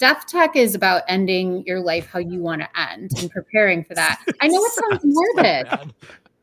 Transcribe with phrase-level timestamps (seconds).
[0.00, 3.94] Death tech is about ending your life how you want to end and preparing for
[3.94, 4.18] that.
[4.40, 5.02] I know it sounds
[5.36, 5.68] morbid.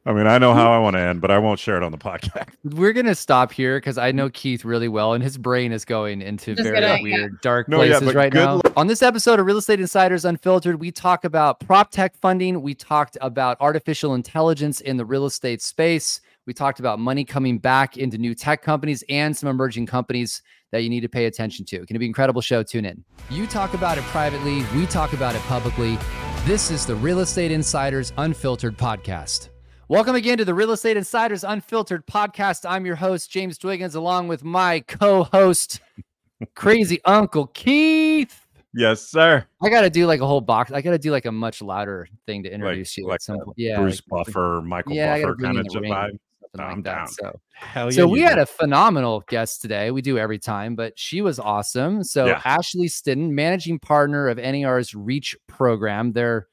[0.05, 1.92] I mean, I know how I want to end, but I won't share it on
[1.92, 2.48] the podcast.
[2.64, 4.33] We're gonna stop here because I know mm-hmm.
[4.33, 7.38] Keith really well, and his brain is going into Just very gonna- weird, yeah.
[7.42, 8.55] dark No, places but right now.
[8.57, 12.62] luck- On this episode of Real Estate Insiders Unfiltered, we talk about prop tech funding.
[12.62, 16.21] We talked about artificial intelligence in the real estate space.
[16.48, 20.41] We talked about money coming back into new tech companies and some emerging companies
[20.71, 21.75] that you need to pay attention to.
[21.80, 22.63] Going to be an incredible show.
[22.63, 23.04] Tune in.
[23.30, 24.63] You talk about it privately.
[24.73, 25.98] We talk about it publicly.
[26.45, 29.49] This is the Real Estate Insiders Unfiltered podcast.
[29.89, 32.64] Welcome again to the Real Estate Insiders Unfiltered podcast.
[32.66, 35.81] I'm your host, James Dwiggins, along with my co host,
[36.55, 38.48] Crazy Uncle Keith.
[38.73, 39.45] Yes, sir.
[39.61, 40.72] I got to do like a whole box.
[40.72, 43.22] I got to do like a much louder thing to Like, introduce you like at
[43.23, 43.58] some point.
[43.58, 43.81] Yeah.
[43.81, 46.17] Bruce like- Buffer, Michael yeah, Buffer kind of in the ring, vibe.
[46.56, 47.10] Something oh, I'm like that.
[47.10, 49.92] So, Hell so we had a phenomenal guest today.
[49.92, 52.04] We do every time, but she was awesome.
[52.04, 52.42] So Yeah.
[52.46, 56.14] Ashley Stinton, managing partner of NAR's Reach program.
[56.14, 56.48] They're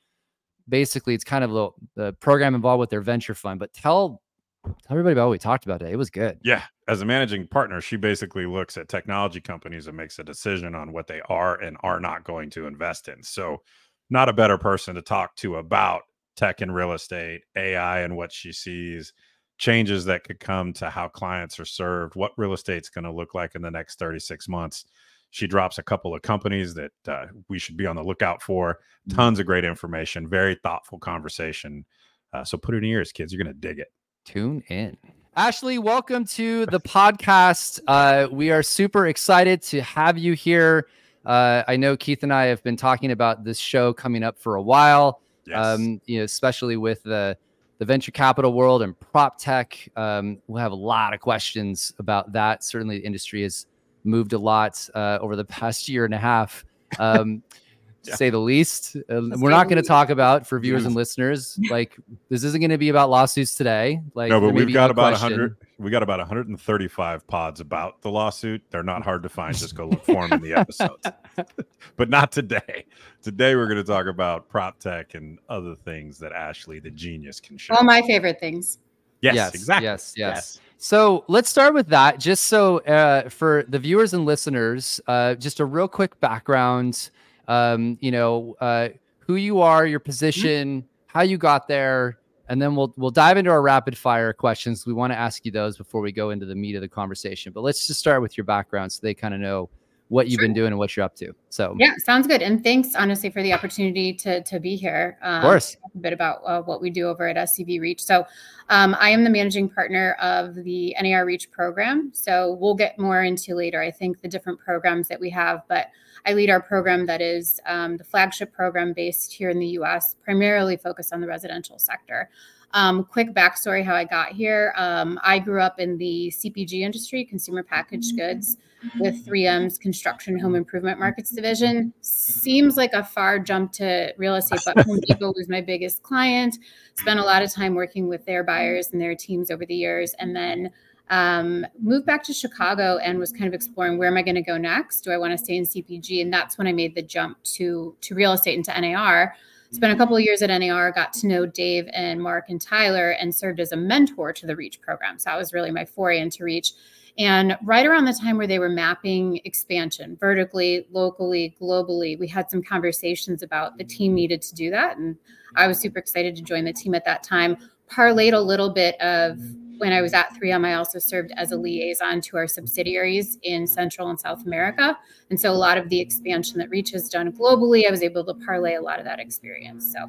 [0.69, 3.61] basically it's kind of the, the program involved with their venture fund.
[3.61, 4.23] But tell
[4.65, 5.93] tell everybody about what we talked about today.
[5.93, 6.39] It was good.
[6.43, 10.75] Yeah, as a managing partner, she basically looks at technology companies and makes a decision
[10.75, 13.23] on what they are and are not going to invest in.
[13.23, 13.63] So,
[14.11, 16.03] not a better person to talk to about
[16.37, 19.13] tech and real estate, AI and what she sees,
[19.59, 23.35] changes that could come to how clients are served, what real estate's going to look
[23.35, 24.85] like in the next 36 months.
[25.31, 28.79] She drops a couple of companies that uh, we should be on the lookout for.
[29.09, 29.17] Mm.
[29.17, 31.85] Tons of great information, very thoughtful conversation.
[32.33, 33.33] Uh, so put it in your ears, kids.
[33.33, 33.89] You're going to dig it.
[34.25, 34.97] Tune in.
[35.37, 37.81] Ashley, welcome to the podcast.
[37.89, 40.87] Uh, we are super excited to have you here.
[41.27, 44.55] Uh, I know Keith and I have been talking about this show coming up for
[44.55, 45.21] a while.
[45.47, 45.59] Yes.
[45.59, 47.37] um, you know, especially with the
[47.79, 49.89] the venture capital world and prop tech.
[49.97, 52.65] Um, we'll have a lot of questions about that.
[52.65, 53.67] Certainly, the industry has
[54.05, 56.65] moved a lot uh, over the past year and a half,
[56.99, 57.43] um,
[58.05, 58.17] Yeah.
[58.17, 58.97] say the least.
[58.97, 61.59] Uh, we're not going to talk about for viewers and listeners.
[61.71, 61.97] Like
[62.29, 64.01] this isn't going to be about lawsuits today.
[64.15, 65.31] Like no, but we've got no about question.
[65.31, 69.75] 100 we got about 135 pods about the lawsuit they're not hard to find just
[69.75, 71.05] go look for them in the episodes
[71.97, 72.87] but not today
[73.23, 77.41] today we're going to talk about prop tech and other things that ashley the genius
[77.41, 78.79] can show All my favorite things.
[79.21, 80.61] yes, Yes, exactly yes, yes.
[80.77, 82.21] So let's start with that.
[82.21, 87.09] Just so uh, for the viewers and listeners, uh, just a real quick background.
[87.49, 88.89] Um, you know, uh,
[89.19, 92.19] who you are, your position, how you got there,
[92.49, 94.87] and then we'll we'll dive into our rapid fire questions.
[94.87, 97.53] We want to ask you those before we go into the meat of the conversation.
[97.53, 99.71] But let's just start with your background, so they kind of know
[100.09, 101.33] what you've been doing and what you're up to.
[101.49, 102.43] So, Yeah, sounds good.
[102.43, 105.19] And thanks, honestly, for the opportunity to to be here.
[105.23, 108.03] Um, of course, a bit about uh, what we do over at SCV Reach.
[108.03, 108.27] So,
[108.69, 112.11] um, I am the managing partner of the NAR Reach program.
[112.13, 115.63] So, we'll get more into later, I think, the different programs that we have.
[115.69, 115.89] But
[116.27, 120.17] I lead our program that is um, the flagship program based here in the US,
[120.23, 122.31] primarily focused on the residential sector.
[122.73, 124.75] Um, quick backstory how I got here.
[124.77, 128.57] Um, I grew up in the CPG industry, consumer packaged goods,
[128.99, 131.93] with 3M's construction home improvement markets division.
[132.01, 136.57] Seems like a far jump to real estate, but Home Depot was my biggest client.
[136.95, 140.15] Spent a lot of time working with their buyers and their teams over the years,
[140.19, 140.71] and then
[141.11, 144.43] um, moved back to Chicago and was kind of exploring where am I going to
[144.43, 145.03] go next?
[145.03, 146.23] Do I want to stay in CPG?
[146.23, 149.35] And that's when I made the jump to to real estate into NAR.
[149.71, 153.11] Spent a couple of years at NAR, got to know Dave and Mark and Tyler,
[153.11, 155.19] and served as a mentor to the Reach program.
[155.19, 156.73] So that was really my foray into Reach.
[157.17, 162.51] And right around the time where they were mapping expansion vertically, locally, globally, we had
[162.51, 164.17] some conversations about the team mm-hmm.
[164.17, 164.97] needed to do that.
[164.97, 165.17] And
[165.55, 167.57] I was super excited to join the team at that time.
[167.89, 169.64] Parlayed a little bit of mm-hmm.
[169.79, 173.67] When I was at 3M, I also served as a liaison to our subsidiaries in
[173.67, 174.97] Central and South America.
[175.31, 178.25] And so a lot of the expansion that Reach has done globally, I was able
[178.25, 179.93] to parlay a lot of that experience.
[179.93, 180.09] So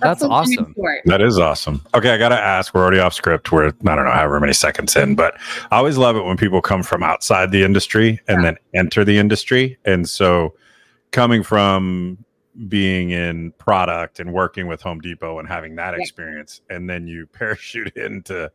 [0.00, 0.74] That's the long and awesome.
[1.06, 4.10] that is awesome okay i gotta ask we're already off script we're i don't know
[4.10, 5.34] however many seconds in but
[5.70, 9.16] i always love it when people come from outside the industry and then enter the
[9.18, 10.54] industry and so
[11.10, 12.18] coming from
[12.68, 16.00] being in product and working with home depot and having that Yeah.
[16.00, 18.50] experience and then you parachute into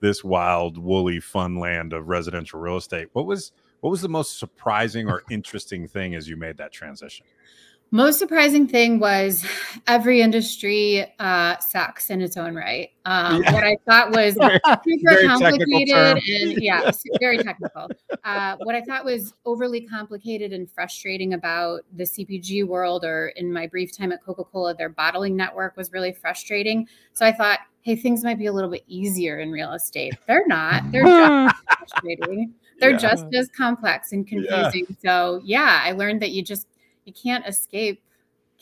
[0.00, 4.38] this wild woolly fun land of residential real estate what was what was the most
[4.38, 7.24] surprising or interesting thing as you made that transition
[7.90, 9.46] Most surprising thing was
[9.86, 12.90] every industry uh, sucks in its own right.
[13.06, 13.52] Um, Yeah.
[13.54, 17.88] What I thought was Very- super very technical complicated and yeah, very technical.
[18.24, 23.50] Uh, what I thought was overly complicated and frustrating about the CPG world, or in
[23.50, 26.86] my brief time at Coca Cola, their bottling network was really frustrating.
[27.14, 30.12] So I thought, hey, things might be a little bit easier in real estate.
[30.26, 30.82] They're not.
[30.92, 31.74] They're just hmm.
[31.78, 32.52] frustrating.
[32.80, 32.98] They're Yeah.
[32.98, 34.42] just as complex and Yeah.
[34.64, 34.94] confusing.
[35.02, 36.66] So yeah, I learned that you just
[37.06, 38.02] you can't escape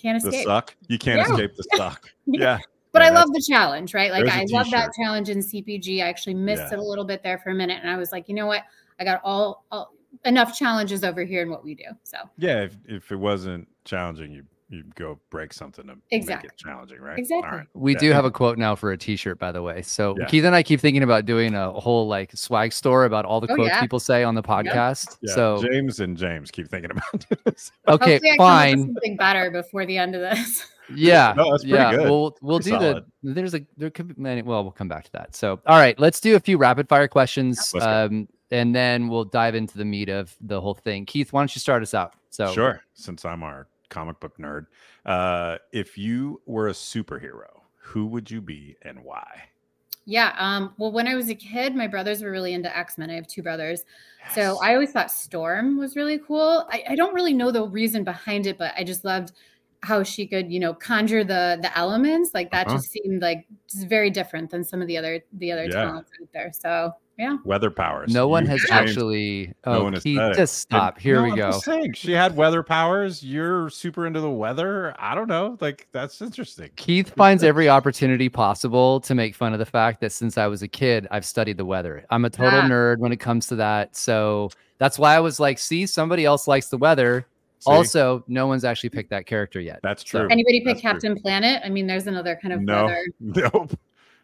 [0.01, 0.47] can't escape The escape.
[0.47, 0.77] suck.
[0.87, 1.35] You can't Yeah.
[1.35, 2.09] escape the suck.
[2.27, 2.41] Yeah.
[2.41, 2.59] Yeah.
[2.93, 4.13] But Yeah, I love the challenge, right?
[4.13, 6.05] Like I love that challenge in CPG.
[6.05, 6.75] I actually missed Yeah.
[6.75, 8.63] it a little bit there for a minute, and I was like, you know what?
[9.01, 9.93] I got all, all
[10.25, 11.87] enough challenges over here in what we do.
[12.05, 12.63] So Yeah.
[12.63, 16.49] If, if it wasn't challenging, you you go break something to Exactly.
[16.49, 17.19] make it challenging, right?
[17.19, 17.49] Exactly.
[17.49, 17.67] All right.
[17.75, 17.99] We Yeah.
[18.01, 19.83] do have a quote now for a t-shirt, by the way.
[19.83, 20.27] So Yeah.
[20.27, 23.51] Keith and I keep thinking about doing a whole like swag store about all the
[23.53, 23.81] Oh, quotes yeah.
[23.81, 25.19] people say on the podcast.
[25.21, 25.35] Yeah.
[25.35, 27.71] So James and James keep thinking about this.
[27.87, 28.79] okay, hopefully I come up fine.
[28.87, 30.67] something better before the end of this.
[30.95, 31.91] Yeah, No, that's pretty yeah.
[31.97, 32.05] good.
[32.05, 33.05] We'll we'll Pretty do solid.
[33.25, 33.33] the.
[33.35, 34.43] There's a there could be many.
[34.43, 35.35] Well, we'll come back to that.
[35.35, 39.57] So all right, let's do a few rapid fire questions, um, and then we'll dive
[39.57, 41.05] into the meat of the whole thing.
[41.05, 42.15] Keith, why don't you start us out?
[42.31, 42.83] So Sure.
[42.95, 44.67] Since I'm our comic book nerd,
[45.05, 49.51] uh, if you were a superhero, who would you be and why?
[50.05, 50.35] Yeah.
[50.39, 53.11] Um, well, when I was a kid, my brothers were really into X Men.
[53.11, 53.85] I have two brothers.
[54.29, 56.67] So I always thought Storm was really cool.
[56.71, 59.33] I, I don't really know the reason behind it, but I just loved
[59.83, 62.33] how she could, you know, conjure the the elements.
[62.35, 62.69] Like that Uh-huh.
[62.69, 65.75] just seemed like just very different than some of the other the other Yeah.
[65.83, 66.53] talents out there.
[66.53, 67.37] So yeah.
[67.45, 68.13] weather powers.
[68.13, 69.55] no one You, has James, actually.
[69.67, 70.99] no Oh, one has Keith, just stop.
[70.99, 71.51] Here No, we I'm go.
[71.53, 73.23] just saying, she had weather powers.
[73.23, 74.95] You're super into the weather.
[74.99, 75.57] I don't know.
[75.61, 76.71] Like that's interesting.
[76.77, 80.63] Keith finds every opportunity possible to make fun of the fact that since I was
[80.63, 82.05] a kid, I've studied the weather.
[82.11, 82.69] I'm a total Ah.
[82.69, 83.97] nerd when it comes to that.
[83.97, 87.27] So that's why I was like, see, somebody else likes the weather.
[87.61, 87.71] See?
[87.71, 89.81] Also, no one's actually picked that character yet.
[89.83, 90.29] that's So- true.
[90.31, 90.91] Anybody pick That's true.
[90.91, 91.63] Captain Planet?
[91.65, 92.85] I mean, there's another kind of No.
[92.85, 93.07] weather.
[93.21, 93.79] Nope.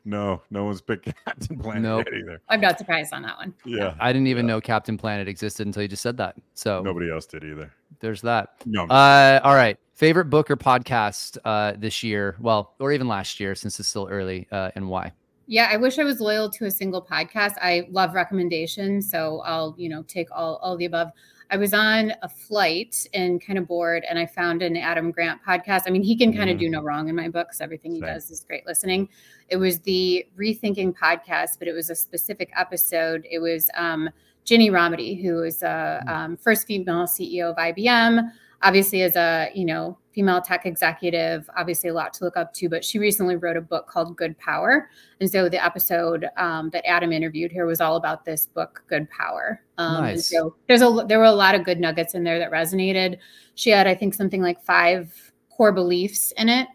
[0.04, 2.06] No, no one's picked Captain Planet Nope.
[2.12, 2.40] either.
[2.48, 3.54] I'm not surprised on that one.
[3.64, 3.94] Yeah.
[4.00, 4.54] I didn't even Yeah.
[4.54, 6.34] know Captain Planet existed until you just said that.
[6.54, 7.70] So Nobody else did either.
[8.00, 8.54] there's that.
[8.66, 8.84] No.
[8.86, 9.78] Uh, all right.
[9.94, 12.36] Favorite book or podcast uh, this year?
[12.40, 15.12] Well, or even last year, since it's still early, uh, and why?
[15.46, 17.54] Yeah, I wish I was loyal to a single podcast.
[17.62, 21.10] I love recommendations, so I'll, you know, take all all the above.
[21.50, 25.40] I was on a flight and kind of bored, and I found an Adam Grant
[25.46, 25.82] podcast.
[25.86, 26.60] I mean, he can kind of Mhm.
[26.60, 27.60] do no wrong in my books.
[27.60, 28.08] Everything he Same.
[28.08, 29.08] does is great listening.
[29.48, 33.26] It was the Rethinking podcast, but it was a specific episode.
[33.30, 34.08] It was um,
[34.46, 38.30] Ginni Rometty, who is a um, first female CEO of IBM.
[38.62, 42.68] Obviously, as a you know female tech executive, obviously a lot to look up to.
[42.68, 44.88] But she recently wrote a book called Good Power,
[45.20, 49.08] and so the episode um, that Adam interviewed here was all about this book, Good
[49.10, 49.60] Power.
[49.78, 50.26] Um, Nice.
[50.28, 53.18] so there's a there were a lot of good nuggets in there that resonated.
[53.54, 56.68] She had, I think, something like five core beliefs in it.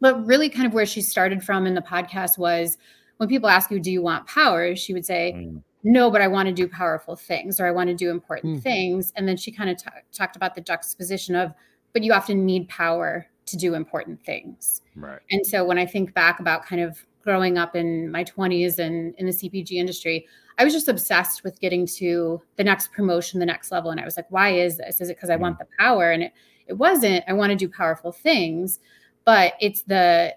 [0.00, 2.76] But really, kind of where she started from in the podcast was
[3.18, 5.62] when people ask you, "Do you want power?" She would say, Mm.
[5.84, 8.60] "No, but I want to do powerful things, or I want to do important Hmm.
[8.60, 11.52] things." And then she kind of ta- talked about the juxtaposition of,
[11.92, 15.20] "But you often need power to do important things." Right.
[15.30, 19.14] And so when I think back about kind of growing up in my 20s and
[19.16, 20.26] in the CPG industry,
[20.58, 23.90] I was just obsessed with getting to the next promotion, the next level.
[23.90, 25.00] And I was like, why is this?
[25.00, 26.10] Is it because I want the power?
[26.10, 26.32] And it,
[26.66, 27.24] it wasn't.
[27.26, 28.80] I want to do powerful things,
[29.24, 30.34] but it's the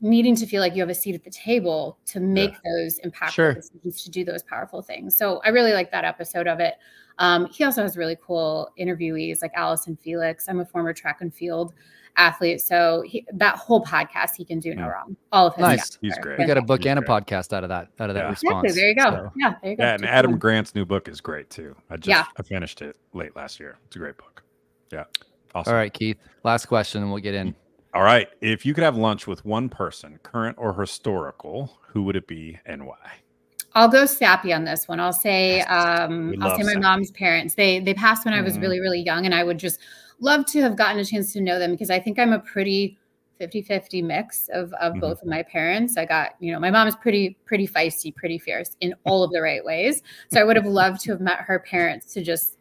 [0.00, 3.30] needing to feel like you have a seat at the table to make those impactful
[3.30, 3.54] Sure.
[3.54, 5.16] decisions, to do those powerful things.
[5.16, 6.74] So I really like that episode of it.
[7.18, 10.48] Um, he also has really cool interviewees like Allyson Felix.
[10.48, 11.72] I'm a former track and field
[12.18, 12.60] athlete.
[12.60, 14.88] So he, that whole podcast, he can do no Yeah.
[14.88, 15.16] wrong.
[15.32, 15.62] All of his.
[15.62, 15.76] Nice.
[15.78, 16.38] guests He's great.
[16.38, 18.30] We got a book He's and a podcast out of that out of that Yeah.
[18.30, 18.64] response.
[18.64, 18.80] Exactly.
[18.80, 19.10] There you go.
[19.26, 19.54] So, Yeah.
[19.62, 19.82] There you go.
[19.84, 20.38] Yeah, and Adam going.
[20.40, 21.74] Grant's new book is great too.
[21.90, 22.24] I just Yeah.
[22.38, 23.78] I finished it late last year.
[23.86, 24.42] It's a great book.
[24.92, 25.04] Yeah.
[25.54, 25.72] Awesome.
[25.72, 26.18] all right, Keith.
[26.44, 27.54] Last question, and we'll get in.
[27.96, 28.28] All right.
[28.42, 32.60] If you could have lunch with one person, current or historical, who would it be
[32.66, 32.98] and why?
[33.72, 35.00] I'll go sappy on this one.
[35.00, 36.80] I'll say um, I'll say my sappy.
[36.80, 37.54] mom's parents.
[37.54, 38.60] They they passed when I was Mhm.
[38.60, 39.80] really really young, and I would just
[40.20, 42.98] love to have gotten a chance to know them because I think I'm a pretty
[43.40, 45.00] 50-50 mix of of Mhm.
[45.00, 45.96] both of my parents.
[45.96, 49.40] I got you know my mom's pretty pretty feisty, pretty fierce in all of the
[49.40, 50.02] right ways.
[50.30, 52.58] So I would have loved to have met her parents to just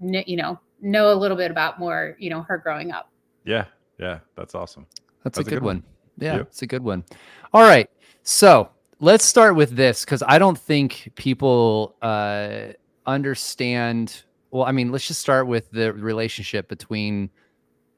[0.00, 3.10] you know know a little bit about more you know her growing up.
[3.46, 3.64] Yeah.
[3.98, 4.20] Yeah.
[4.36, 4.86] That's awesome.
[5.22, 5.82] That's, That's a good, one.
[6.18, 6.46] Yeah, Yep.
[6.48, 7.04] it's a good one.
[7.52, 7.88] All right.
[8.22, 8.70] So
[9.00, 12.68] let's start with this because I don't think people uh,
[13.06, 14.22] understand.
[14.50, 17.30] Well, I mean, let's just start with the relationship between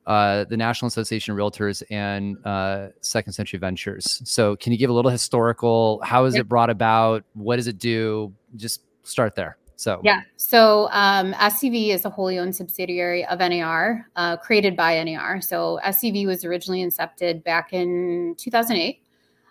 [0.07, 4.23] uh, the National Association of Realtors and uh, Second Century Ventures.
[4.25, 6.00] So, can you give a little historical?
[6.05, 7.25] How is it brought about?
[7.35, 8.33] What does it do?
[8.55, 9.57] Just start there.
[9.76, 10.23] So, Yeah.
[10.37, 15.40] So um, SCV is a wholly owned subsidiary of NAR, uh, created by NAR.
[15.42, 19.02] So SCV was originally incepted back in 2008.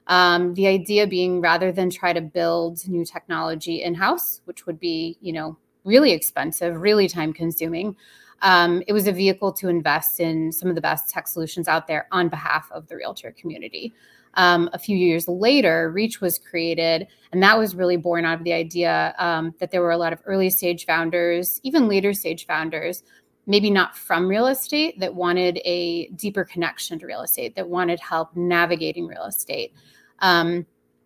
[0.08, 4.79] Um, the idea being rather than try to build new technology in house, which would
[4.79, 7.96] be, you know, really expensive, really time consuming,
[8.41, 11.88] um, it was a vehicle to invest in some of the best tech solutions out
[11.88, 13.94] there on behalf of the realtor community.
[14.36, 18.44] Um, a few years later, Reach was created, and that was really born out of
[18.44, 22.46] the idea um, that there were a lot of early stage founders, even later stage
[22.46, 23.04] founders,
[23.48, 28.00] maybe not from real estate that wanted a deeper connection to real estate, that wanted
[28.00, 29.74] help navigating real estate.
[30.20, 30.65] Um,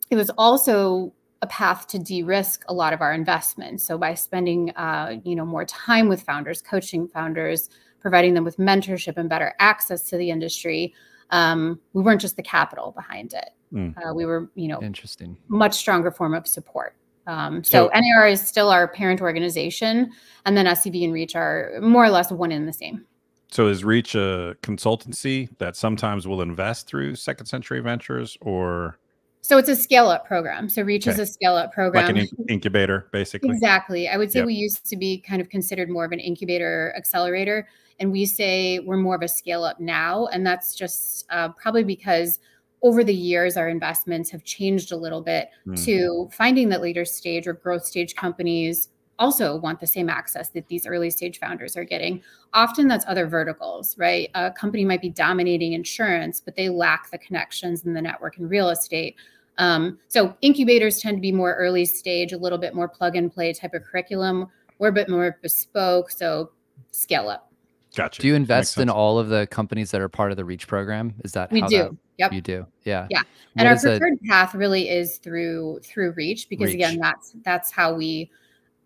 [0.10, 3.84] it was also a path to de-risk a lot of our investments.
[3.84, 7.70] So by spending, uh, you know, more time with founders, coaching founders,
[8.02, 10.94] providing them with mentorship and better access to the industry,
[11.32, 13.50] um, we weren't just the capital behind it.
[13.74, 13.96] Mm.
[13.98, 16.96] Uh, we were, you know, interesting, much stronger form of support.
[17.28, 20.12] Um, so, so NAR is still our parent organization,
[20.46, 23.06] and then SCV and Reach are more or less one in the same.
[23.52, 29.00] So is Reach a consultancy that sometimes will invest through Second Century Ventures, or
[29.42, 30.70] so it's a scale up program.
[30.70, 31.14] So Reach okay.
[31.14, 33.50] is a scale up program, like an incubator, basically.
[33.50, 34.08] Exactly.
[34.08, 34.48] I would say yep.
[34.48, 37.68] we used to be kind of considered more of an incubator accelerator,
[38.00, 41.84] and we say we're more of a scale up now, and that's just uh, probably
[41.84, 42.40] because
[42.82, 45.84] over the years our investments have changed a little bit mm.
[45.86, 48.90] to finding that later stage or growth stage companies
[49.20, 52.24] also want the same access that these early stage founders are getting.
[52.54, 54.30] Often that's other verticals, right?
[54.34, 58.48] A company might be dominating insurance, but they lack the connections and the network in
[58.48, 59.18] real estate.
[59.58, 63.32] Um, so incubators tend to be more early stage, a little bit more plug and
[63.32, 64.48] play type of curriculum.
[64.80, 66.52] We're a bit more bespoke, so
[66.92, 67.49] scale up.
[67.96, 68.22] Gotcha.
[68.22, 71.16] Do you invest in all of the companies that are part of the Reach program?
[71.24, 71.78] Is that we do?
[71.78, 72.66] That, yep, you do.
[72.84, 73.24] Yeah, yeah.
[73.56, 76.76] And what our preferred path really is through through Reach because Reach.
[76.76, 78.30] again, that's that's how we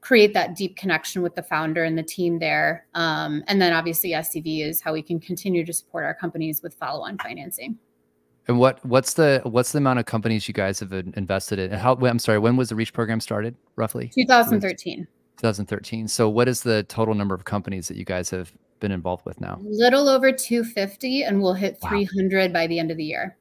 [0.03, 2.85] create that deep connection with the founder and the team there.
[2.93, 6.73] Um, and then obviously SCV is how we can continue to support our companies with
[6.75, 7.77] follow-on financing.
[8.47, 11.71] And what what's the what's the amount of companies you guys have invested in?
[11.71, 14.11] How I'm sorry, when was the Reach program started roughly?
[14.15, 15.07] 2013.
[15.37, 16.07] 2013.
[16.07, 19.39] So what is the total number of companies that you guys have been involved with
[19.41, 19.55] now?
[19.55, 21.89] A little over 250 and we'll hit wow.
[21.89, 23.37] 300 by the end of the year.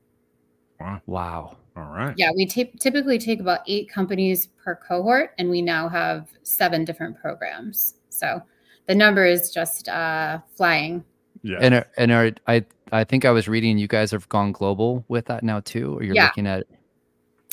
[0.81, 1.03] Wow.
[1.07, 1.57] Wow.
[1.77, 2.15] All right.
[2.17, 6.85] Yeah, we t- typically take about eight companies per cohort, and we now have seven
[6.85, 7.95] different programs.
[8.11, 8.43] So
[8.87, 11.03] the number is just uh, flying.
[11.43, 11.59] Yeah.
[11.61, 15.03] And are, and are, I I think I was reading you guys have gone global
[15.09, 16.27] with that now too, or you're yeah.
[16.27, 16.67] looking at.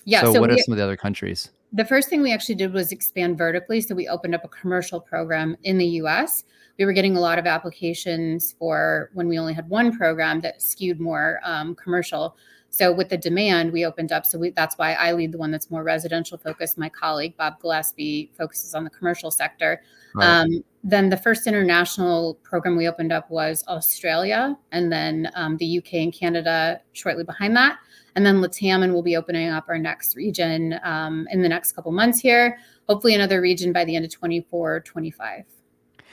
[0.03, 0.21] Yeah.
[0.21, 1.51] So, so what we, are some of the other countries?
[1.71, 3.81] The first thing we actually did was expand vertically.
[3.81, 6.43] So we opened up a commercial program in the U.S.
[6.79, 10.61] We were getting a lot of applications for when we only had one program that
[10.61, 12.37] skewed more um, commercial.
[12.69, 14.25] So with the demand, we opened up.
[14.25, 16.77] So we, that's why I lead the one that's more residential focused.
[16.77, 19.81] My colleague Bob Gillespie focuses on the commercial sector.
[20.13, 20.25] Right.
[20.25, 25.77] Um, then the first international program we opened up was Australia, and then um, the
[25.79, 27.79] UK and Canada shortly behind that.
[28.15, 31.73] And then Latam, and we'll be opening up our next region um, in the next
[31.73, 32.57] couple months here.
[32.87, 35.43] Hopefully, another region by the end of 24, 25.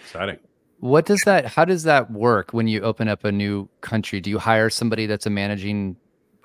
[0.03, 0.39] Exciting.
[0.81, 1.47] What does that?
[1.47, 4.21] How does that work when you open up a new country?
[4.21, 5.97] Do you hire somebody that's a managing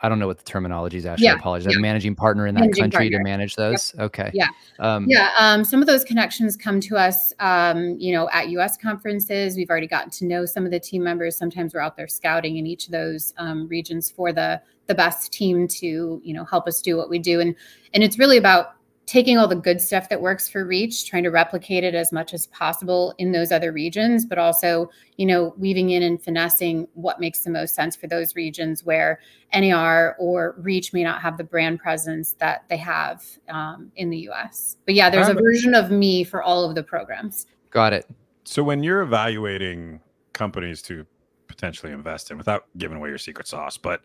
[0.04, 1.26] I don't know what the terminology is actually.
[1.26, 1.74] Yeah, I apologize.
[1.74, 1.80] Yeah.
[1.80, 3.18] A managing partner in that managing country partner.
[3.20, 3.94] to manage those.
[3.96, 4.06] Yep.
[4.06, 4.32] Okay.
[4.34, 4.48] Yeah.
[4.80, 5.32] Um, yeah.
[5.38, 8.78] Um, some of those connections come to us, um, you know, at U.S.
[8.78, 9.56] conferences.
[9.56, 11.38] We've already gotten to know some of the team members.
[11.38, 15.32] Sometimes we're out there scouting in each of those um, regions for the the best
[15.32, 17.40] team to, you know, help us do what we do.
[17.40, 17.56] And
[17.94, 18.74] and it's really about
[19.12, 22.34] taking all the good stuff that works for reach trying to replicate it as much
[22.34, 27.20] as possible in those other regions but also you know weaving in and finessing what
[27.20, 29.20] makes the most sense for those regions where
[29.54, 34.30] nar or reach may not have the brand presence that they have um, in the
[34.30, 37.46] us but yeah there's a version of me for all of the programs.
[37.70, 38.08] Got it.
[38.46, 40.00] So when you're evaluating
[40.34, 41.06] companies to
[41.48, 44.02] potentially invest in without giving away your secret sauce but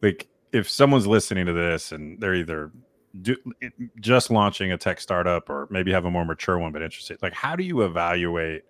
[0.00, 2.72] like if someone's listening to this and they're either
[3.22, 3.36] do,
[4.00, 7.34] just launching a tech startup or maybe have a more mature one but interested like
[7.34, 8.62] how do you evaluate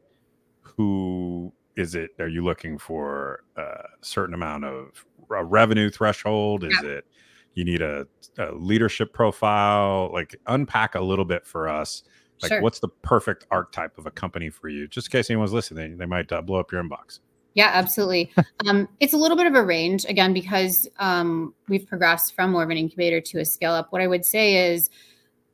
[0.63, 6.65] who is it are you looking for a certain amount of a revenue threshold?
[6.65, 6.91] Is yeah.
[6.91, 7.07] it
[7.55, 8.07] you need a,
[8.39, 10.11] a, leadership profile?
[10.13, 12.03] Like unpack a little bit for us.
[12.43, 12.63] Like sure.
[12.63, 14.89] what's the perfect archetype of a company for you?
[14.89, 17.21] Just in case anyone's listening they might uh, blow up your inbox
[17.55, 18.33] yeah, absolutely.
[18.69, 22.63] um, it's a little bit of a range again because um, we've progressed from more
[22.63, 23.93] of an incubator to a scale up.
[23.93, 24.91] What I would say is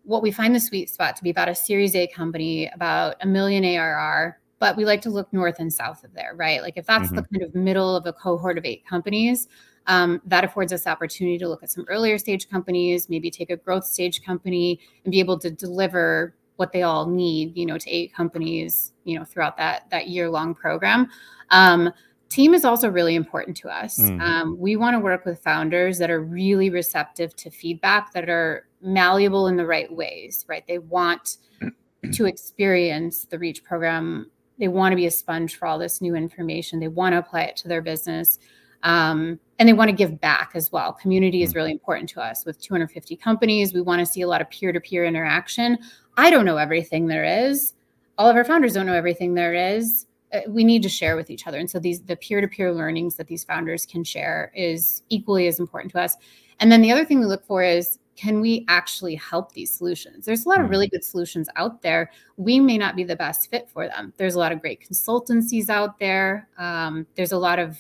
[0.05, 3.27] what we find the sweet spot to be about a Series A company, about a
[3.27, 6.63] million ARR, but we like to look north and south of there, right?
[6.63, 7.17] Like if that's mm-hmm.
[7.17, 9.49] the kind of middle of a cohort of eight companies,
[9.89, 13.51] um, that affords us the opportunity to look at some earlier stage companies, maybe take
[13.51, 17.79] a growth stage company and be able to deliver what they all need, you know,
[17.79, 21.09] to eight companies, you know, throughout that that year long program.
[21.51, 21.93] Um,
[22.29, 23.99] team is also really important to us.
[23.99, 24.21] Mm.
[24.21, 28.67] Um, we want to work with founders that are really receptive to feedback, that are
[28.81, 30.67] malleable in the right ways, right?
[30.67, 31.39] They want
[32.13, 34.31] to experience the Reach program.
[34.59, 36.81] They want to be a sponge for all this new information.
[36.81, 38.39] They want to apply it to their business.
[38.83, 40.93] Um, and they want to give back as well.
[40.93, 41.57] Community is mm.
[41.57, 42.45] really important to us.
[42.45, 45.79] With 250 companies, we want to see a lot of peer to peer interaction.
[46.17, 47.75] I don't know everything there is.
[48.19, 51.31] All of our founders don't know everything there is uh, we need to share with
[51.31, 51.59] each other.
[51.59, 55.93] And so these the peer-to-peer learnings that these founders can share is equally as important
[55.93, 56.17] to us.
[56.61, 60.25] And then the other thing we look for is can we actually help these solutions?
[60.25, 62.11] There's a lot of really good solutions out there.
[62.39, 64.15] We may not be the best fit for them.
[64.17, 66.49] There's a lot of great consultancies out there.
[66.57, 67.79] Um, there's a lot of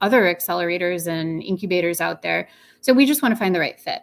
[0.00, 2.48] other accelerators and incubators out there.
[2.82, 4.02] So we just want to find the right fit.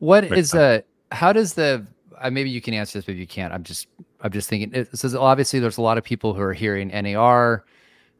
[0.00, 1.86] What is a how does the
[2.30, 3.52] maybe you can answer this, maybe you can't.
[3.52, 3.88] I'm just
[4.20, 4.72] I'm just thinking.
[4.74, 7.64] It says obviously there's a lot of people who are hearing NAR.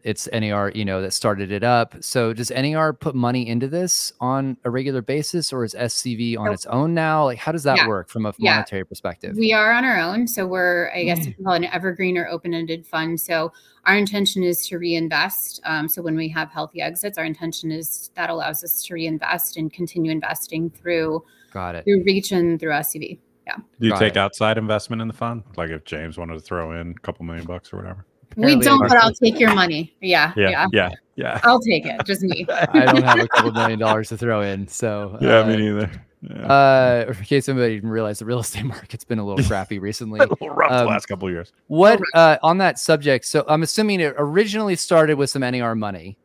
[0.05, 1.95] It's NAR, you know, that started it up.
[2.01, 6.53] So does NAR put money into this on a regular basis, or is SCV on
[6.53, 7.27] its own now?
[7.27, 7.87] Like, how does that Yeah.
[7.87, 8.55] work from a Yeah.
[8.55, 9.37] monetary perspective?
[9.37, 10.27] We are on our own.
[10.27, 13.21] So we're, I guess, you can call it an evergreen or open ended fund.
[13.21, 13.53] So
[13.87, 15.61] our intention is to reinvest.
[15.63, 19.57] Um, so when we have healthy exits, our intention is that allows us to reinvest
[19.57, 21.85] and continue investing through Got it.
[21.85, 23.21] through Reach and through SCV.
[23.57, 24.19] Do you Got take it.
[24.19, 25.43] outside investment in the fund?
[25.57, 28.05] Like if James wanted to throw in a couple million bucks or whatever?
[28.37, 29.95] We don't, but I'll take your money.
[30.01, 30.49] Yeah, yeah.
[30.49, 31.41] Yeah, yeah, yeah.
[31.45, 32.01] I'll take it.
[32.07, 32.47] Just me.
[32.51, 35.91] I don't have a couple million dollars to throw in, so Yeah, uh, me neither.
[36.23, 36.47] Yeah.
[36.47, 40.21] Uh, in case somebody didn't realize, the real estate market's been a little crappy recently.
[40.21, 41.53] a little rough um, the last couple of years.
[41.67, 43.27] What uh, on that subject?
[43.27, 46.17] So I'm assuming it originally started with some NAR money.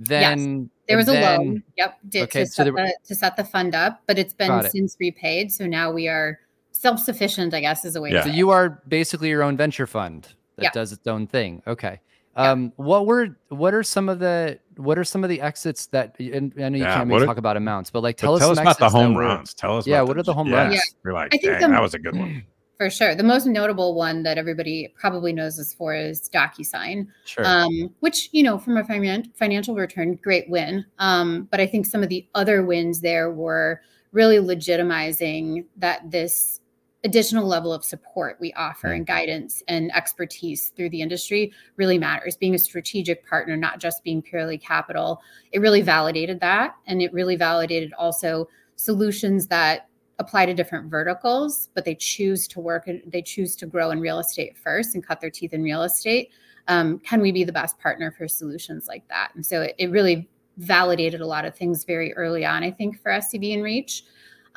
[0.00, 1.62] Then There was a loan.
[1.76, 1.98] Yep.
[2.08, 4.34] Did, Okay, to, so set there were- the, to set the fund up, but it's
[4.34, 4.72] been Got it.
[4.72, 5.50] since repaid.
[5.52, 6.38] So now we are
[6.78, 8.22] self sufficient, I guess, is a way Yeah.
[8.22, 10.70] to So you are basically your own venture fund that Yeah.
[10.72, 11.62] does its own thing.
[11.66, 12.00] Okay.
[12.36, 12.52] Yeah.
[12.52, 16.14] Um, what were what are some of the what are some of the exits that
[16.20, 18.34] and I know you Yeah, can't really are- talk about amounts, but like But tell
[18.34, 19.54] us tell us about the exits that home were- runs.
[19.54, 19.86] Tell us.
[19.88, 20.74] Yeah, about what are the home yeah, runs?
[20.74, 20.80] Yeah.
[21.04, 22.44] You're like, I think dang, the- that was a good one.
[22.78, 23.16] For sure.
[23.16, 27.44] The most notable one that everybody probably knows us for is DocuSign, Sure.
[27.44, 30.84] um, which, you know, from a finan- financial return, great win.
[31.00, 33.80] Um, but I think some of the other wins there were
[34.12, 36.60] really legitimizing that this
[37.04, 42.36] additional level of support we offer and guidance and expertise through the industry really matters.
[42.36, 46.74] Being a strategic partner, not just being purely capital, it really validated that.
[46.86, 52.60] And it really validated also solutions that apply to different verticals, but they choose to
[52.60, 55.62] work and they choose to grow in real estate first and cut their teeth in
[55.62, 56.30] real estate.
[56.66, 59.30] Um, can we be the best partner for solutions like that?
[59.36, 63.00] And so it, it really validated a lot of things very early on, I think,
[63.00, 64.02] for SCV and Reach.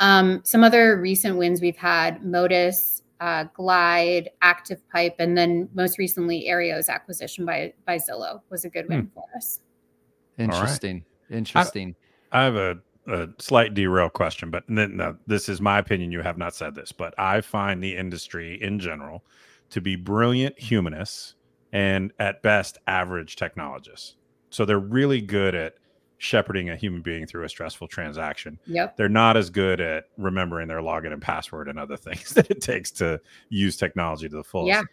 [0.01, 5.99] Um, some other recent wins we've had Modus, uh, Glide, Active Pipe, and then most
[5.99, 9.61] recently Aryeo's acquisition by by Zillow was a good win for us.
[10.39, 11.05] Interesting.
[11.29, 11.95] Interesting.
[12.31, 16.11] I have a, a slight derail question, but n- no, this is my opinion.
[16.11, 19.23] You have not said this, but I find the industry in general
[19.69, 21.35] to be brilliant humanists
[21.71, 24.15] and at best average technologists.
[24.49, 25.75] So they're really good at
[26.23, 28.59] shepherding a human being through a stressful transaction.
[28.67, 28.95] Yep.
[28.95, 32.61] They're not as good at remembering their login and password and other things that it
[32.61, 34.67] takes to use technology to the fullest.
[34.67, 34.83] Yeah.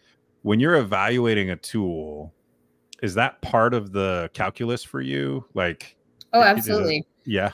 [0.41, 2.33] When you're evaluating a tool,
[3.03, 5.45] is that part of the calculus for you?
[5.53, 5.95] Like,
[6.33, 7.07] Oh, Is it- absolutely.
[7.25, 7.51] yeah.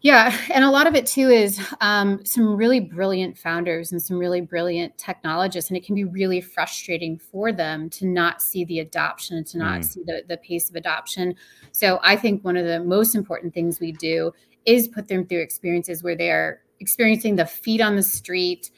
[0.00, 4.18] Yeah, and a lot of it too is um, some really brilliant founders and some
[4.18, 8.80] really brilliant technologists, and it can be really frustrating for them to not see the
[8.80, 9.84] adoption, and to not Mm.
[9.84, 11.34] see the the pace of adoption.
[11.72, 14.32] So I think one of the most important things we do
[14.64, 18.70] is put them through experiences where they are experiencing the feet on the street,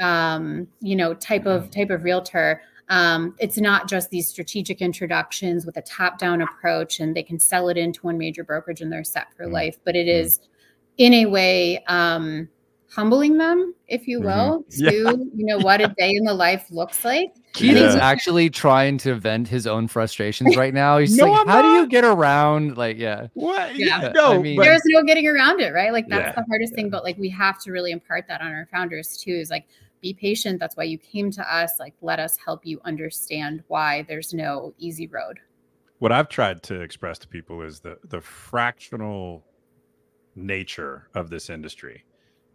[0.00, 2.62] um, you know, type of type of realtor.
[2.88, 7.68] Um, it's not just these strategic introductions with a top-down approach, and they can sell
[7.68, 9.52] it into one major brokerage and they're set for Mm.
[9.52, 9.78] life.
[9.84, 10.20] But it Mm.
[10.20, 10.40] is,
[10.98, 12.48] in a way, um,
[12.90, 14.24] humbling them, if you Mhm.
[14.24, 15.10] will, to Yeah.
[15.34, 17.32] you know what a day in the life looks like.
[17.54, 17.88] Keith Yeah.
[17.88, 20.98] is actually trying to vent his own frustrations right now.
[20.98, 23.74] He's No, like, I'm "How do you get around?" Like, yeah, What?
[23.76, 24.10] Yeah.
[24.14, 25.92] no, I mean- but- There's no getting around it, right?
[25.92, 26.90] Like that's Yeah, the hardest thing.
[26.90, 29.32] But like we have to really impart that on our founders too.
[29.34, 29.66] Is like
[30.02, 30.58] be patient.
[30.60, 31.78] That's why you came to us.
[31.80, 35.38] Like let us help you understand why there's no easy road.
[35.98, 39.44] what I've tried to express to people is the the fractional
[40.34, 42.04] nature of this industry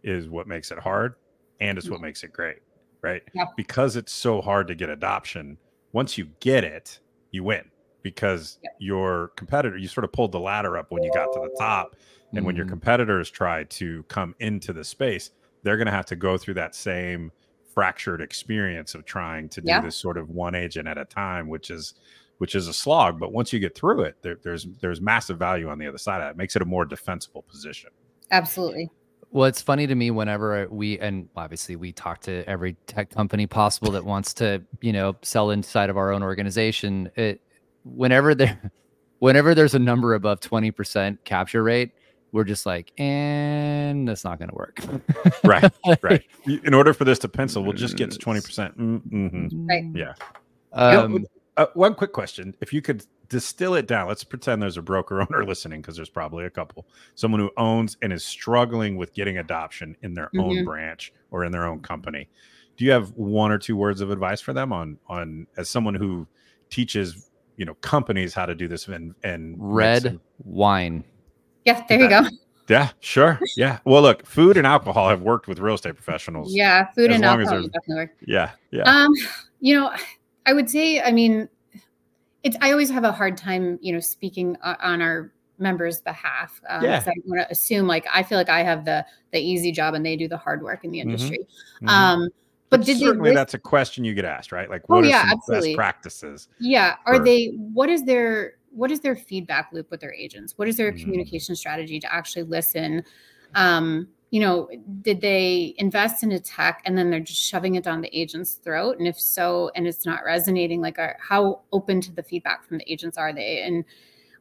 [0.02, 1.14] is what makes it hard
[1.60, 2.58] and it's what makes it great,
[3.02, 3.22] right?
[3.34, 3.46] Yeah.
[3.56, 5.58] Because it's so hard to get adoption,
[5.92, 7.00] once you get it,
[7.32, 7.70] you win
[8.02, 8.70] because Yeah.
[8.78, 11.96] your competitor you sort of pulled the ladder up when you got to the top
[12.34, 12.68] and when your Mhm.
[12.70, 15.30] competitors try to come into the space,
[15.62, 17.32] they're going to have to go through that same
[17.64, 19.80] fractured experience of trying to do Yeah.
[19.80, 21.94] this sort of one agent at a time, which is
[22.38, 23.20] which is a slog.
[23.20, 26.20] But once you get through it, there, there's there's massive value on the other side
[26.22, 26.30] of it.
[26.30, 27.90] It makes it a more defensible position.
[28.30, 28.90] Absolutely.
[29.30, 33.46] Well, it's funny to me whenever we and obviously we talk to every tech company
[33.46, 37.10] possible that wants to, you know, sell inside of our own organization.
[37.14, 37.42] It
[37.84, 38.60] whenever there
[39.18, 41.92] whenever there's a number above 20% capture rate,
[42.32, 44.80] we're just like, and that's not gonna work.
[45.44, 45.70] Right,
[46.02, 46.24] Right.
[46.46, 48.76] In order for this to pencil, we'll just get to twenty percent.
[48.78, 49.66] Mm-hmm.
[49.66, 49.84] Right.
[49.94, 50.14] Yeah.
[50.72, 51.26] Um,
[51.58, 55.20] uh, one quick question: If you could distill it down, let's pretend there's a broker
[55.30, 56.86] owner listening because there's probably a couple.
[57.14, 60.40] Someone who owns and is struggling with getting adoption in their mm-hmm.
[60.40, 62.28] own branch or in their own company.
[62.76, 65.94] Do you have one or two words of advice for them on on as someone
[65.94, 66.26] who
[66.70, 71.04] teaches you know companies how to do this and and red wine?
[71.64, 72.22] Yeah, there you go.
[72.68, 73.40] Yeah, sure.
[73.56, 73.78] Yeah.
[73.84, 76.54] Well, look, food and alcohol have worked with real estate professionals.
[76.54, 78.10] Yeah, food and alcohol definitely work.
[78.26, 78.82] Yeah, yeah.
[78.82, 79.12] Um,
[79.60, 79.90] you know,
[80.48, 81.46] I would say, I mean,
[82.42, 86.58] it's I always have a hard time, you know, speaking on our members' behalf.
[86.70, 87.02] Um, yeah.
[87.06, 90.06] I want to assume like I feel like I have the the easy job and
[90.06, 91.10] they do the hard work in the mm-hmm.
[91.10, 91.40] industry.
[91.82, 91.88] Mm-hmm.
[91.88, 92.28] Um,
[92.70, 94.70] but, but did certainly that's a question you get asked, right?
[94.70, 95.68] Like, oh, what oh, are yeah, some absolutely.
[95.70, 96.48] best practices?
[96.58, 96.94] Yeah.
[97.04, 97.24] Are for...
[97.24, 97.48] they?
[97.48, 100.56] What is their what is their feedback loop with their agents?
[100.56, 101.02] What is their mm-hmm.
[101.02, 103.04] communication strategy to actually listen?
[103.54, 104.68] Um, you know,
[105.02, 108.54] did they invest in a tech and then they're just shoving it down the agent's
[108.54, 108.98] throat?
[108.98, 112.78] And if so, and it's not resonating, like, are, how open to the feedback from
[112.78, 113.62] the agents are they?
[113.62, 113.84] And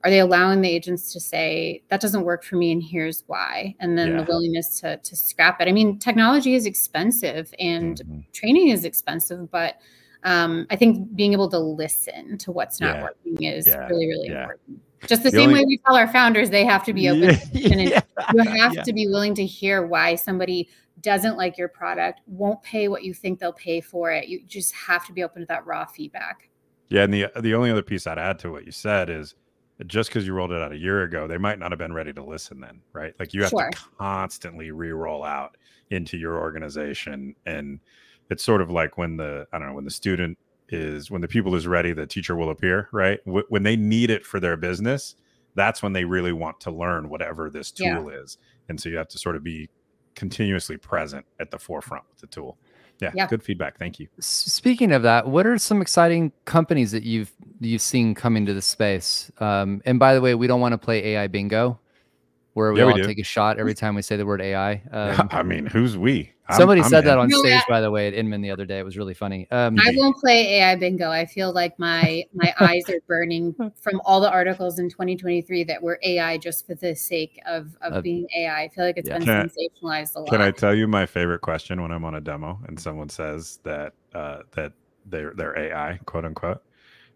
[0.03, 3.75] are they allowing the agents to say that doesn't work for me and here's why?
[3.79, 4.17] And then yeah.
[4.17, 5.67] the willingness to to scrap it.
[5.67, 8.19] I mean, technology is expensive and mm-hmm.
[8.31, 9.75] training is expensive, but
[10.23, 13.03] um, I think being able to listen to what's not yeah.
[13.03, 13.87] working is yeah.
[13.87, 14.81] really, really important.
[15.05, 17.37] Just the, the same only, way we tell our founders they have to be open.
[17.51, 17.91] Yeah,
[18.33, 18.83] you have yeah.
[18.83, 20.69] to be willing to hear why somebody
[21.01, 24.27] doesn't like your product, won't pay what you think they'll pay for it.
[24.27, 26.49] You just have to be open to that raw feedback.
[26.89, 29.35] Yeah, and the the only other piece I'd add to what you said is
[29.85, 32.11] just because you rolled it out a year ago, they might not have been ready
[32.13, 33.13] to listen then, right?
[33.19, 33.69] Like you have sure.
[33.69, 35.55] to constantly re-roll out
[35.91, 37.79] into your organization and
[38.29, 40.37] it's sort of like when the I don't know when the student
[40.69, 43.19] is when the pupil is ready, the teacher will appear, right?
[43.25, 45.15] W- when they need it for their business,
[45.55, 48.21] that's when they really want to learn whatever this tool yeah.
[48.21, 48.37] is.
[48.69, 49.69] And so you have to sort of be
[50.15, 52.57] continuously present at the forefront with the tool.
[52.99, 53.77] Yeah, yeah, good feedback.
[53.77, 54.07] Thank you.
[54.19, 58.61] Speaking of that, what are some exciting companies that you've you've seen come into the
[58.61, 59.31] space?
[59.37, 61.79] Um, and by the way, we don't want to play AI bingo
[62.57, 64.81] where we yeah, all we take a shot every time we say the word AI.
[64.91, 66.33] Um, I mean, who's we?
[66.49, 67.05] I'm, somebody I'm said in.
[67.05, 68.79] that on stage, by the way, at Inman the other day.
[68.79, 69.47] It was really funny.
[69.51, 71.11] Um, I won't play AI bingo.
[71.11, 75.83] I feel like my my eyes are burning from all the articles in 2023 that
[75.83, 78.63] were AI just for the sake of of uh, being AI.
[78.63, 79.19] I feel like it's yeah.
[79.19, 80.29] been can sensationalized a lot.
[80.29, 83.59] Can I tell you my favorite question when I'm on a demo and someone says
[83.63, 84.73] that uh, that
[85.05, 86.63] they're they're AI, quote unquote?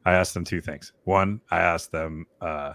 [0.06, 0.94] I ask them two things.
[1.06, 2.28] One, I ask them.
[2.40, 2.74] Uh,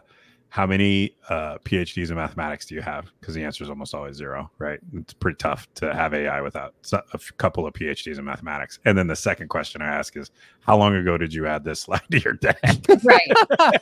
[0.57, 3.13] how many uh, PhDs in mathematics do you have?
[3.21, 4.81] Because the answer is almost always zero, right?
[4.95, 8.79] It's pretty tough to have AI without a couple of PhDs in mathematics.
[8.87, 11.81] And then the second question I ask is, how long ago did you add this
[11.81, 12.59] slide to your deck?
[13.05, 13.33] right.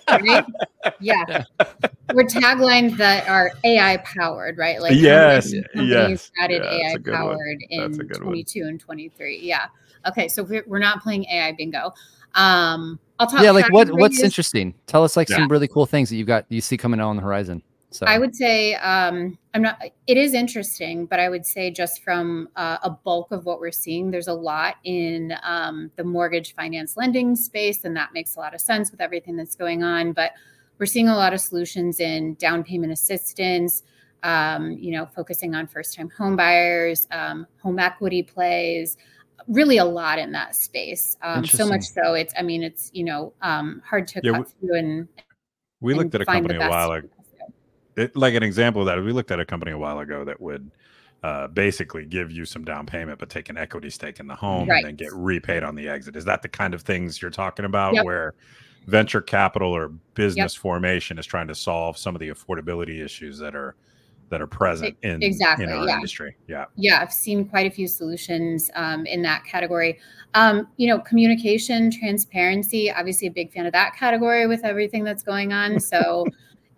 [0.09, 0.45] right.
[1.01, 1.45] Yeah.
[2.13, 4.83] We're taglines that are AI powered, right?
[4.83, 6.31] Like yes, yes.
[6.39, 8.69] added yeah, AI powered in 22 one.
[8.69, 9.39] and 23.
[9.43, 9.67] Yeah.
[10.07, 11.95] Okay, so we're, we're not playing AI bingo.
[12.35, 13.43] Um, I'll talk.
[13.43, 14.75] Yeah, like what what's interesting?
[14.87, 15.37] Tell us like yeah.
[15.37, 17.63] some really cool things that you got you see coming out on the horizon.
[17.91, 19.81] So I would say um, I'm not.
[20.09, 23.71] It is interesting, but I would say just from uh, a bulk of what we're
[23.71, 28.41] seeing, there's a lot in um, the mortgage finance lending space, and that makes a
[28.41, 30.13] lot of sense with everything that's going on.
[30.13, 30.33] But
[30.79, 33.85] we're seeing a lot of solutions in down payment assistance.
[34.25, 38.97] Um, you know, focusing on first time home buyers, um, home equity plays
[39.49, 41.17] really a lot in that space.
[41.23, 44.41] Um, so much so it's, I mean, it's, you know, um, hard to yeah, cut
[44.61, 45.09] we, through and
[45.81, 47.09] we and looked at a company a while ago.
[47.97, 50.41] It, like an example of that, we looked at a company a while ago that
[50.41, 50.71] would
[51.23, 54.69] uh, basically give you some down payment, but take an equity stake in the home
[54.69, 54.79] right.
[54.79, 56.17] and then get repaid on the exit.
[56.17, 58.05] Is that the kind of things you're talking about yep.
[58.05, 58.35] where
[58.87, 60.61] venture capital or business yep.
[60.61, 63.77] formation is trying to solve some of the affordability issues that are
[64.35, 65.95] that are present in exactly in our yeah.
[65.95, 66.37] industry.
[66.49, 70.01] Yeah, yeah, I've seen quite a few solutions um, in that category.
[70.35, 72.91] Um, you know, communication, transparency.
[72.91, 75.79] Obviously, a big fan of that category with everything that's going on.
[75.95, 76.27] So.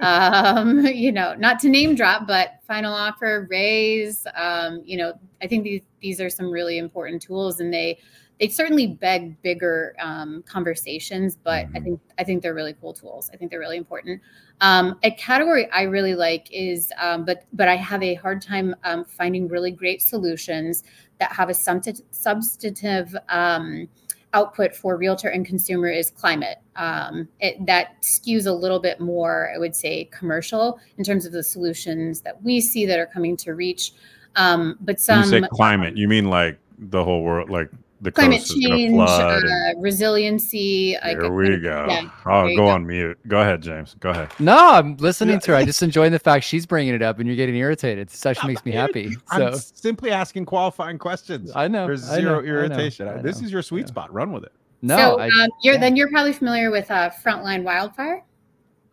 [0.00, 4.26] um, you know, not to name drop, but final offer, raise.
[4.36, 7.98] Um, you know, I think these these are some really important tools, and they
[8.38, 11.76] they certainly beg bigger um, conversations, but mm-hmm.
[11.76, 13.30] I think I think they're really cool tools.
[13.32, 14.20] I think they're really important.
[14.60, 18.74] Um, a category I really like is, um, but but I have a hard time
[18.84, 20.84] um, finding really great solutions
[21.18, 23.88] that have a substantive um,
[24.34, 26.58] output for realtor and consumer is climate.
[26.76, 31.32] Um, it, that skews a little bit more, I would say, commercial in terms of
[31.32, 33.92] the solutions that we see that are coming to reach.
[34.34, 38.44] but some when you say climate, you mean like the whole world, like the climate
[38.44, 39.40] change, uh,
[39.78, 40.96] resiliency.
[41.02, 41.86] Here we go.
[41.88, 43.18] Yeah, oh, go, go, on mute.
[43.26, 43.96] Go ahead, James.
[44.00, 44.30] Go ahead.
[44.38, 45.56] No, I'm listening to her.
[45.56, 48.08] I just enjoying the fact she's bringing it up and you're getting irritated.
[48.08, 49.12] This actually makes me happy.
[49.12, 51.52] So I'm simply asking qualifying questions.
[51.54, 51.86] I know.
[51.86, 53.06] There's zero know, irritation.
[53.06, 54.12] I know, I know, this is your sweet spot.
[54.12, 54.52] Run with it.
[54.82, 55.80] No, so I, um, you're yeah.
[55.80, 58.22] then you're probably familiar with uh, Frontline Wildfire.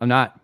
[0.00, 0.40] I'm not.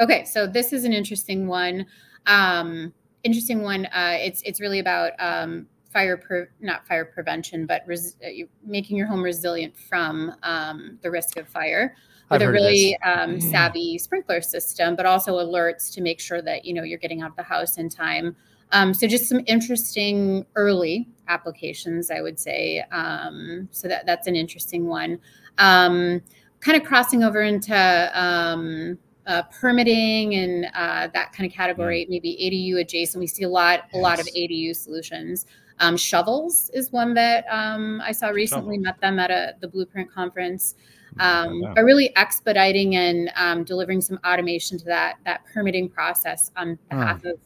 [0.00, 1.86] Okay, so this is an interesting one.
[2.26, 2.92] Um,
[3.24, 3.86] interesting one.
[3.86, 8.98] Uh, it's it's really about um, fire, pre- not fire prevention, but res- uh, making
[8.98, 11.96] your home resilient from um, the risk of fire
[12.30, 12.70] I've with a heard of this.
[12.72, 16.98] really um, savvy sprinkler system, but also alerts to make sure that you know you're
[16.98, 18.36] getting out of the house in time.
[18.72, 22.84] Um, so just some interesting early applications, I would say.
[22.90, 25.20] Um, so that that's an interesting one.
[25.58, 26.20] Um,
[26.60, 32.36] kind of crossing over into um, uh, permitting and uh, that kind of category, maybe
[32.42, 33.20] ADU adjacent.
[33.20, 35.46] We see a lot, a lot of ADU solutions.
[35.80, 38.78] Um, shovels is one that um, I saw recently.
[38.78, 40.74] Met them at a the Blueprint conference.
[41.20, 41.72] Um, Yeah.
[41.76, 47.24] but really expediting and um, delivering some automation to that that permitting process on behalf
[47.24, 47.38] of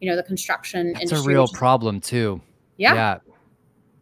[0.00, 2.40] you know the construction That's a real problem too.
[2.78, 2.94] Yeah.
[2.94, 3.18] Yeah.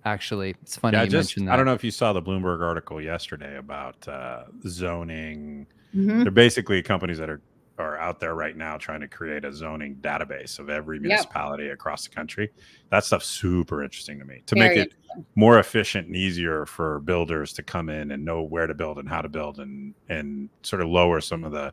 [0.04, 1.54] Actually, it's funny Yeah, I you just mentioned that.
[1.54, 5.66] I don't know if you saw the Bloomberg article yesterday about uh, zoning.
[5.94, 6.22] Mhm.
[6.22, 7.40] They're basically companies that are
[7.78, 12.04] are out there right now trying to create a zoning database of every municipality across
[12.04, 12.50] the country.
[12.90, 14.94] That stuff's super interesting to me to Very make it
[15.34, 19.08] more efficient and easier for builders to come in and know where to build and
[19.08, 21.72] how to build and and sort of lower some of the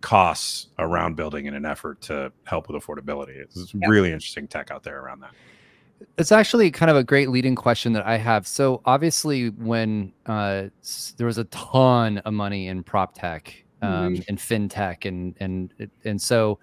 [0.00, 3.36] costs around building in an effort to help with affordability.
[3.36, 3.88] It's Yep.
[3.88, 5.30] really interesting tech out there around that.
[6.18, 8.46] It's actually kind of a great leading question that I have.
[8.46, 10.64] So obviously, when uh,
[11.16, 15.72] there was a ton of money in prop tech um, and fintech, and and
[16.04, 16.58] and so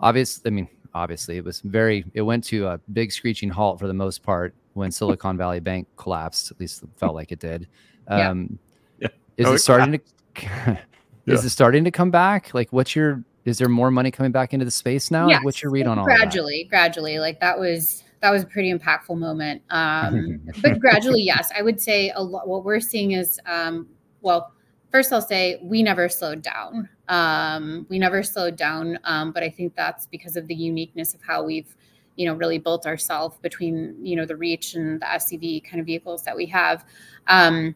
[0.00, 2.04] obviously, I mean, obviously, it was very.
[2.14, 5.88] It went to a big screeching halt for the most part when Silicon Valley Bank
[5.96, 6.50] collapsed.
[6.50, 7.68] At least it felt like it did.
[8.08, 8.30] Yeah.
[8.30, 8.58] Um,
[8.98, 9.08] Yeah.
[9.36, 10.00] Is Oh, it it starting
[10.34, 10.78] to?
[11.26, 12.52] Is it starting to come back?
[12.54, 13.22] Like, what's your?
[13.44, 15.26] Is there more money coming back into the space now?
[15.28, 16.16] Like, what's your read on all of that?
[16.16, 21.50] gradually gradually like that was that was a pretty impactful moment um but gradually yes
[21.58, 23.88] i would say a lot what we're seeing is um
[24.20, 24.52] well
[24.92, 29.48] first i'll say we never slowed down um we never slowed down um but i
[29.48, 31.74] think that's because of the uniqueness of how we've
[32.16, 35.86] you know really built ourselves between you know the reach and the scv kind of
[35.86, 36.84] vehicles that we have
[37.26, 37.74] um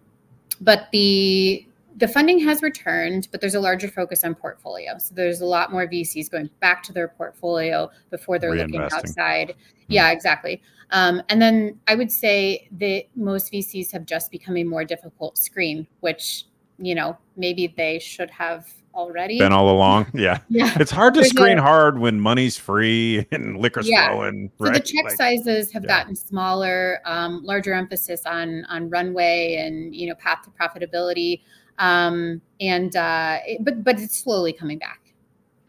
[0.60, 4.98] but the the funding has returned, but there's a larger focus on portfolio.
[4.98, 9.54] So there's a lot more VCs going back to their portfolio before they're looking outside.
[9.88, 10.60] Yeah, exactly.
[10.90, 15.38] Um, and then I would say that most VCs have just become a more difficult
[15.38, 16.44] screen, which
[16.78, 19.38] you know maybe they should have already.
[19.38, 20.06] Been all along.
[20.14, 20.38] Yeah.
[20.48, 20.74] yeah.
[20.80, 24.08] It's hard to There's screen a- hard when money's free and liquor's Yeah.
[24.12, 24.50] flowing.
[24.58, 25.88] So the check Like, sizes have yeah.
[25.88, 31.42] gotten smaller, um, larger emphasis on on runway and you know path to profitability,
[31.78, 35.00] um, and uh, it- but but it's slowly coming back.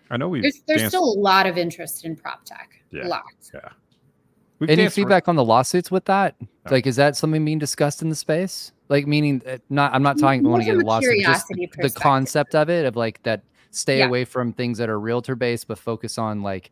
[0.10, 2.70] I know we've There's there's danced- still a lot of interest in prop tech.
[2.92, 3.06] Yeah.
[3.06, 3.24] A lot.
[4.60, 6.36] we've Any danced ar- feedback on the lawsuits with that?
[6.40, 6.48] No.
[6.72, 8.72] Like, is that something being discussed in the space?
[8.90, 11.92] Like, meaning uh, not, I'm not talking, I want to get lost a just the
[11.96, 14.08] concept of it, of like that stay Yeah.
[14.08, 16.72] away from things that are realtor based, but focus on like,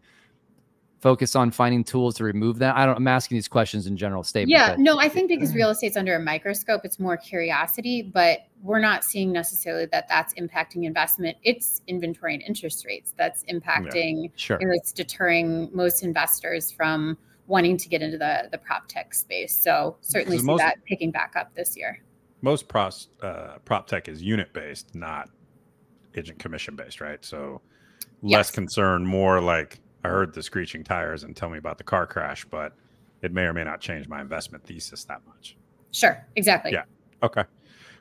[1.01, 2.75] focus on finding tools to remove that.
[2.75, 4.49] I don't, I'm asking these questions in general statement.
[4.49, 8.39] Yeah, but no, I think because real estate's under a microscope, it's more curiosity, but
[8.63, 11.37] we're not seeing necessarily that that's impacting investment.
[11.43, 14.31] It's inventory and interest rates that's impacting.
[14.35, 14.57] Sure.
[14.59, 19.55] and It's deterring most investors from wanting to get into the the prop tech space.
[19.55, 22.01] So certainly see most- that picking back up this year.
[22.41, 25.29] Most pros, uh, prop tech is unit based, not
[26.15, 27.23] agent commission based, right?
[27.23, 27.61] So
[28.21, 28.51] less Yes.
[28.51, 32.45] concern, more like I heard the screeching tires and tell me about the car crash,
[32.45, 32.73] but
[33.21, 35.57] it may or may not change my investment thesis that much.
[35.91, 36.71] Sure, exactly.
[36.71, 36.83] Yeah.
[37.23, 37.43] Okay.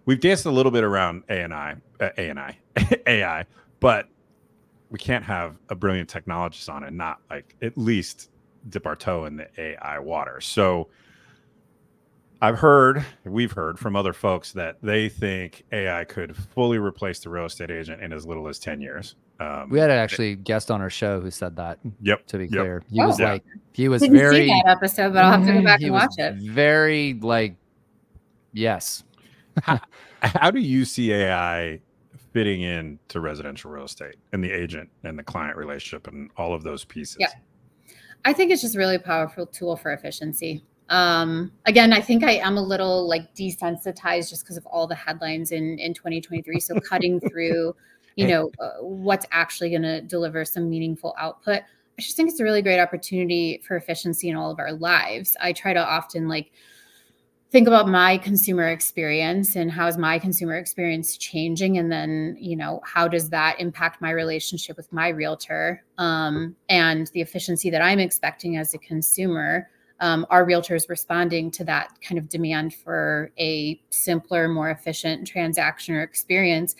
[0.06, 2.58] We've danced a little bit around A and I, uh, A and I,
[3.06, 3.46] AI,
[3.80, 4.08] but
[4.90, 8.30] we can't have a brilliant technologist on it, and not like at least
[8.68, 10.40] dip our toe in the AI water.
[10.40, 10.88] So
[12.42, 17.30] I've heard, we've heard from other folks that they think AI could fully replace the
[17.30, 19.14] real estate agent in as little as 10 years.
[19.40, 22.26] Um, We had an actually guest on our show who said that, Yep.
[22.28, 22.50] to be Yep.
[22.50, 22.82] clear.
[22.90, 23.06] He Oh.
[23.06, 23.32] was Yeah.
[23.32, 25.86] like, he was Didn't very, see that episode, but I'll have to go back he
[25.86, 26.34] and was watch it.
[26.36, 27.56] Very like,
[28.52, 29.04] yes.
[30.20, 31.80] How do you see AI
[32.32, 36.52] fitting in to residential real estate and the agent and the client relationship and all
[36.52, 37.16] of those pieces?
[37.20, 37.28] Yeah.
[38.24, 40.64] I think it's just a really powerful tool for efficiency.
[40.90, 44.94] Um, again, I think I am a little like desensitized just because of all the
[44.94, 46.60] headlines in in 2023.
[46.60, 47.74] So cutting through,
[48.16, 51.62] you know, uh, what's actually going to deliver some meaningful output.
[51.98, 55.36] I just think it's a really great opportunity for efficiency in all of our lives.
[55.40, 56.50] I try to often like
[57.54, 62.56] think about my consumer experience and how is my consumer experience changing and then you
[62.56, 67.80] know how does that impact my relationship with my realtor um, and the efficiency that
[67.80, 69.70] i'm expecting as a consumer
[70.00, 75.94] um, are realtors responding to that kind of demand for a simpler, more efficient transaction
[75.94, 76.76] or experience?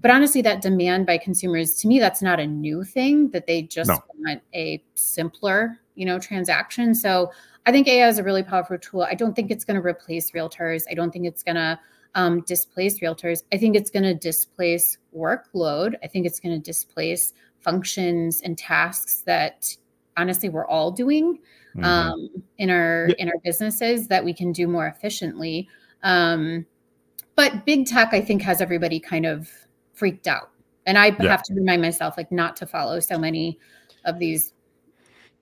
[0.00, 3.30] But honestly, that demand by consumers, to me, that's not a new thing.
[3.30, 3.98] That they just No.
[4.18, 6.94] want a simpler, you know, transaction.
[6.94, 7.30] So
[7.64, 9.02] I think AI is a really powerful tool.
[9.02, 10.84] I don't think it's going to replace realtors.
[10.90, 11.78] I don't think it's going to
[12.14, 13.42] um, displace realtors.
[13.52, 15.94] I think it's going to displace workload.
[16.02, 19.76] I think it's going to displace functions and tasks that
[20.16, 21.38] honestly we're all doing
[21.76, 21.84] Mhm.
[21.84, 23.14] um, in our Yeah.
[23.18, 25.68] in our businesses that we can do more efficiently.
[26.02, 26.66] Um,
[27.34, 29.50] but big tech, I think, has everybody kind of
[29.92, 30.50] freaked out,
[30.86, 31.30] and I Yeah.
[31.30, 33.58] have to remind myself like not to follow so many
[34.04, 34.52] of these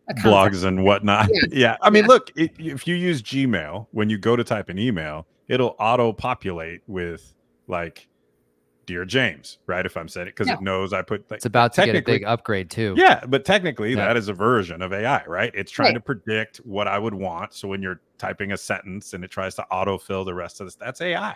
[0.09, 0.29] accounts.
[0.61, 1.29] blogs and whatnot.
[1.33, 1.41] Yeah.
[1.53, 1.77] Yeah.
[1.83, 2.09] I mean, Yeah.
[2.09, 6.13] look, it, if you use Gmail, when you go to type an email, it'll auto
[6.13, 7.33] populate with
[7.69, 8.09] like,
[8.87, 9.85] Dear James, right?
[9.87, 10.55] If I'm saying it, because Yeah.
[10.55, 12.95] it knows I put like, It's about to get a technically- big upgrade too.
[12.97, 14.07] Yeah, but technically Yeah.
[14.07, 15.51] that is a version of AI, right?
[15.55, 15.95] It's trying Right.
[15.95, 17.55] to predict what I would want.
[17.55, 20.75] So when you're typing a sentence and it tries to autofill the rest of this,
[20.75, 21.35] that's AI.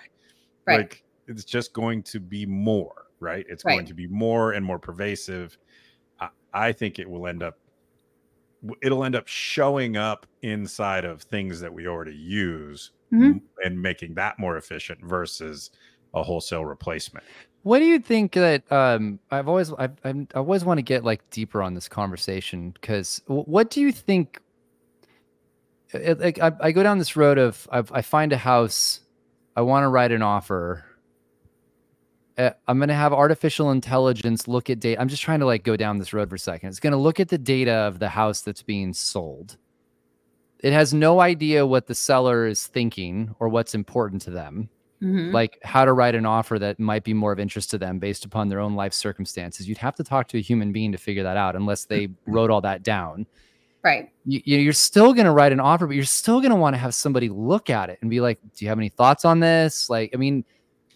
[0.66, 0.78] Right.
[0.80, 3.44] Like it's just going to be more, right?
[3.48, 5.56] It's going to be more and more pervasive.
[6.20, 7.58] I, I think it will end up
[8.82, 13.22] it'll end up showing up inside of things that we already use Mhm.
[13.34, 15.70] m- and making that more efficient versus
[16.14, 17.24] a wholesale replacement.
[17.62, 21.28] What do you think that um, I've always I've, I've, always want to get like
[21.30, 24.40] deeper on this conversation because what do you think?
[25.92, 29.00] like I, I go down this road of I, I find a house,
[29.56, 30.84] I want to write an offer.
[32.36, 35.00] uh, I'm going to have artificial intelligence look at data.
[35.00, 36.68] I'm just trying to like go down this road for a second.
[36.68, 39.56] It's going to look at the data of the house that's being sold.
[40.60, 44.70] It has no idea what the seller is thinking or what's important to them
[45.02, 45.32] Mhm.
[45.32, 48.24] like how to write an offer that might be more of interest to them based
[48.24, 49.68] upon their own life circumstances.
[49.68, 52.50] You'd have to talk to a human being to figure that out unless they wrote
[52.50, 53.26] all that down.
[53.84, 54.10] Right.
[54.24, 56.74] You, you- you're still going to write an offer, but you're still going to want
[56.74, 59.38] to have somebody look at it and be like, "Do you have any thoughts on
[59.38, 60.44] this?" Like, I mean,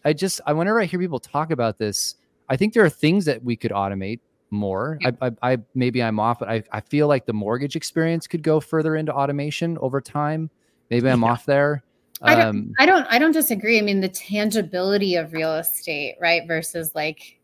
[0.05, 2.17] I just, I whenever I hear people talk about this,
[2.49, 4.19] I think there are things that we could automate
[4.51, 4.99] more.
[5.01, 5.13] Yeah.
[5.23, 8.43] I, I, I maybe I'm off, but I, I feel like the mortgage experience could
[8.43, 10.51] go further into automation over time.
[10.91, 11.31] Maybe I'm Yeah.
[11.31, 11.85] off there.
[12.23, 13.79] I don't, Um, I don't I don't disagree.
[13.79, 17.39] I mean, the tangibility of real estate, right, versus like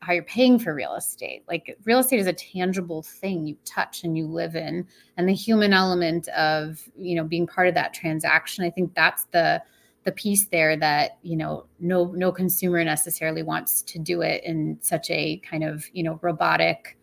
[0.00, 1.42] how you're paying for real estate.
[1.48, 5.34] Like real estate is a tangible thing you touch and you live in, and the
[5.34, 8.64] human element of you know being part of that transaction.
[8.64, 9.60] I think that's the
[10.04, 14.78] the piece there that you know no no consumer necessarily wants to do it in
[14.80, 16.96] such a kind of you know robotic,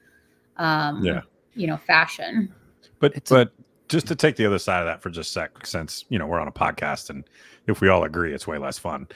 [0.57, 1.21] um, Yeah.
[1.53, 2.53] you know fashion.
[2.99, 3.53] But It's a- but
[3.87, 6.27] just to take the other side of that for just a sec, since you know
[6.27, 7.23] we're on a podcast and
[7.67, 9.07] if we all agree, it's way less fun.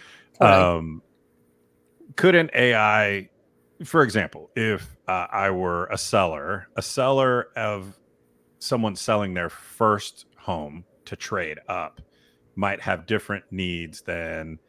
[0.41, 1.01] Um,
[2.15, 3.29] couldn't AI,
[3.83, 7.97] for example, if uh, I were a seller, a seller of
[8.59, 12.01] someone selling their first home to trade up,
[12.55, 14.59] might have different needs than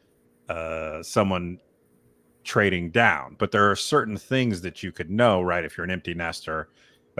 [0.49, 1.59] uh, someone
[2.43, 3.35] trading down.
[3.37, 5.65] But there are certain things that you could know, right?
[5.65, 6.69] If you're an empty nester,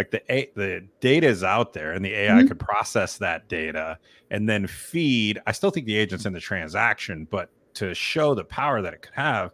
[0.02, 2.48] like the a- the data is out there, and the AI Mhm.
[2.48, 4.00] could process that data
[4.32, 5.40] and then feed.
[5.46, 9.02] I still think the agent's in the transaction, but to show the power that it
[9.04, 9.54] could have,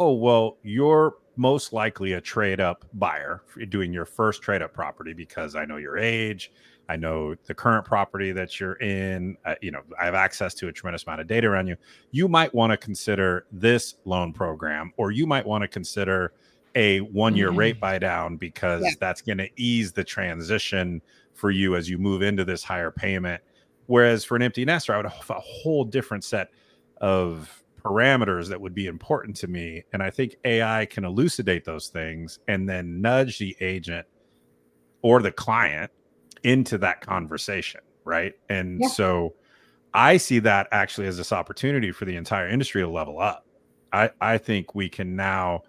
[0.00, 5.12] oh well, you're most likely a trade up buyer doing your first trade up property
[5.12, 6.52] because I know your age,
[6.88, 9.36] I know the current property that you're in.
[9.44, 11.76] Uh, you know, I have access to a tremendous amount of data around you.
[12.10, 16.32] You might want to consider this loan program, or you might want to consider
[16.74, 17.56] a one year Mhm.
[17.56, 18.90] rate buy down because Yeah.
[19.00, 21.02] that's going to ease the transition
[21.34, 23.42] for you as you move into this higher payment.
[23.86, 26.48] Whereas for an empty nester, I would have a whole different set
[27.00, 29.82] of parameters that would be important to me.
[29.92, 34.06] And I think AI can elucidate those things and then nudge the agent
[35.02, 35.90] or the client
[36.44, 37.80] into that conversation.
[38.04, 38.34] Right.
[38.48, 38.88] And Yeah.
[38.88, 39.34] so
[39.94, 43.46] I see that actually as this opportunity for the entire industry to level up.
[43.92, 45.64] I, I think we can now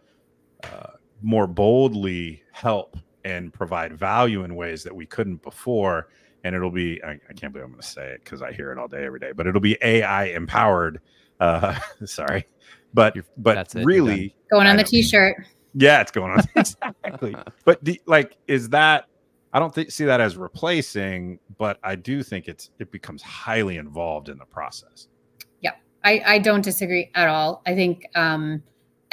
[0.64, 6.10] uh, more boldly help and provide value in ways that we couldn't before.
[6.44, 8.72] And it'll be, I, I can't believe I'm going to say it because I hear
[8.72, 11.00] it all day, every day, but it'll be AI empowered.
[11.40, 12.46] Uh, sorry.
[12.94, 15.36] But, You're- but that's it, really, Going I on the t-shirt.
[15.74, 16.44] yeah, it's going on.
[16.56, 17.36] exactly.
[17.66, 19.08] But the, like, is that,
[19.54, 23.78] I don't think, see that as replacing, but I do think it's, it becomes highly
[23.78, 25.08] involved in the process.
[25.62, 25.72] Yeah.
[26.04, 27.62] I, I don't disagree at all.
[27.66, 28.62] I think um,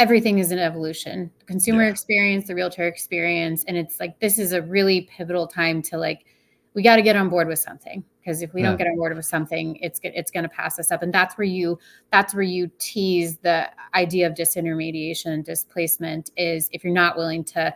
[0.01, 1.31] everything is an evolution.
[1.41, 1.91] The consumer Yeah.
[1.91, 6.25] experience, the realtor experience, and it's like this is a really pivotal time to like
[6.73, 8.69] we got to get on board with something because if we Yeah.
[8.69, 11.37] don't get on board with something, it's it's going to pass us up, and that's
[11.37, 11.79] where you
[12.11, 17.45] that's where you tease the idea of disintermediation and displacement is if you're not willing
[17.45, 17.75] to,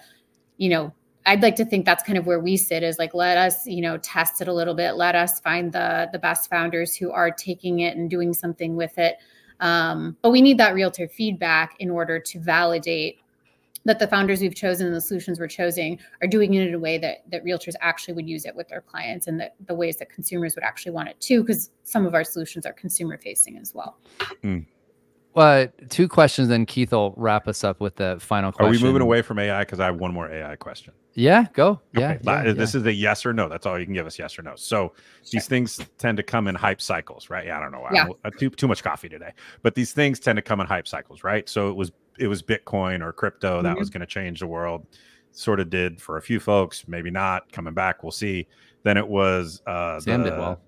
[0.56, 0.92] you know.
[1.26, 3.80] I'd like to think that's kind of where we sit is like let us, you
[3.80, 4.92] know, test it a little bit.
[4.92, 8.98] Let us find the the best founders who are taking it and doing something with
[8.98, 9.16] it.
[9.60, 13.18] Um, but we need that realtor feedback in order to validate
[13.84, 16.78] that the founders we've chosen and the solutions we're choosing are doing it in a
[16.78, 19.96] way that that realtors actually would use it with their clients and that the ways
[19.96, 23.58] that consumers would actually want it too because some of our solutions are consumer facing
[23.58, 23.98] as well
[24.42, 24.64] mm.
[25.34, 28.68] Uh, two questions, then Keith will wrap us up with the final question.
[28.68, 29.60] Are we moving away from AI?
[29.60, 30.92] Because I have one more AI question.
[31.14, 31.80] Yeah, go.
[31.92, 32.20] Yeah, okay.
[32.22, 33.48] yeah, This is a yes or no.
[33.48, 34.54] That's all you can give us yes or no.
[34.56, 34.94] So sure.
[35.32, 37.46] these things tend to come in hype cycles, right?
[37.46, 37.86] Yeah, I don't know.
[37.92, 38.08] Yeah.
[38.24, 39.32] I too, too much coffee today.
[39.62, 41.48] But these things tend to come in hype cycles, right?
[41.48, 43.78] So it was it was Bitcoin or crypto that mm-hmm.
[43.78, 44.86] was going to change the world.
[45.32, 47.50] Sort of did for a few folks, maybe not.
[47.50, 48.46] Coming back, we'll see.
[48.84, 50.60] Then it was uh Sam the, did well.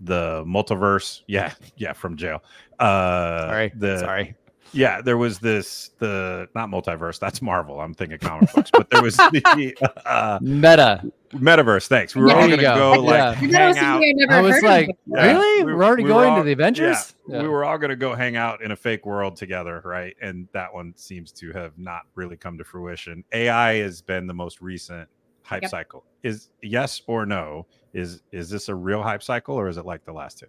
[0.00, 2.42] The multiverse, yeah, yeah, from jail.
[2.78, 4.36] Uh, sorry, the sorry
[4.74, 7.18] yeah, there was this the not multiverse.
[7.18, 7.80] That's Marvel.
[7.80, 9.74] I'm thinking comic books, but there was the
[10.06, 11.86] uh, meta metaverse.
[11.86, 12.14] Thanks.
[12.14, 13.72] We were all going to go, go like yeah.
[13.72, 14.02] hang out.
[14.02, 15.64] I, I was like, really?
[15.64, 17.14] We, are already we going all, to the Avengers.
[17.28, 17.42] Yeah, yeah.
[17.42, 20.14] We were all going to go hang out in a fake world together, right?
[20.20, 23.24] And that one seems to have not really come to fruition.
[23.32, 25.08] AI has been the most recent
[25.42, 25.70] hype yep.
[25.70, 26.04] cycle.
[26.22, 27.66] Is yes or no?
[27.94, 30.46] Is is this a real hype cycle or is it like the last two?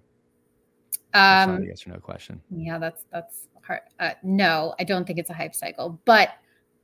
[1.14, 2.42] Um, yes or no question.
[2.50, 3.82] Yeah, that's that's hard.
[4.00, 6.30] Uh, no, I don't think it's a hype cycle, but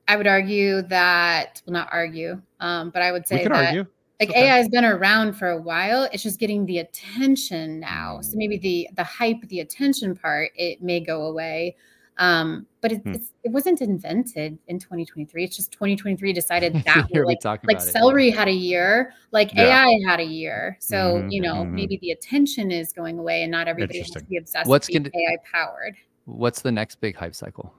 [0.07, 3.85] I would argue that well, not argue, um, but I would say that argue.
[4.19, 4.47] like okay.
[4.47, 6.07] AI has been around for a while.
[6.13, 8.19] It's just getting the attention now.
[8.21, 11.75] So maybe the the hype, the attention part, it may go away.
[12.17, 13.13] Um, but it, hmm.
[13.43, 15.43] it wasn't invented in 2023.
[15.43, 19.85] It's just 2023 decided that like, like celery it, had a year, like yeah.
[19.85, 20.77] AI had a year.
[20.79, 21.75] So mm-hmm, you know mm-hmm.
[21.75, 25.03] maybe the attention is going away, and not everybody has to be obsessed What's with
[25.03, 25.95] gonna, AI powered.
[26.25, 27.73] What's the next big hype cycle?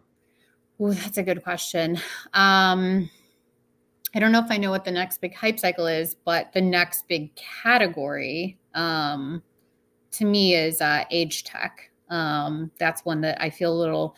[0.81, 1.99] Oh, that's a good question.
[2.35, 3.09] Um,
[4.15, 6.61] I don't know if I know what the next big hype cycle is, but the
[6.61, 9.43] next big category um,
[10.13, 11.91] to me is uh, age tech.
[12.13, 14.17] Um, that's one that I feel a little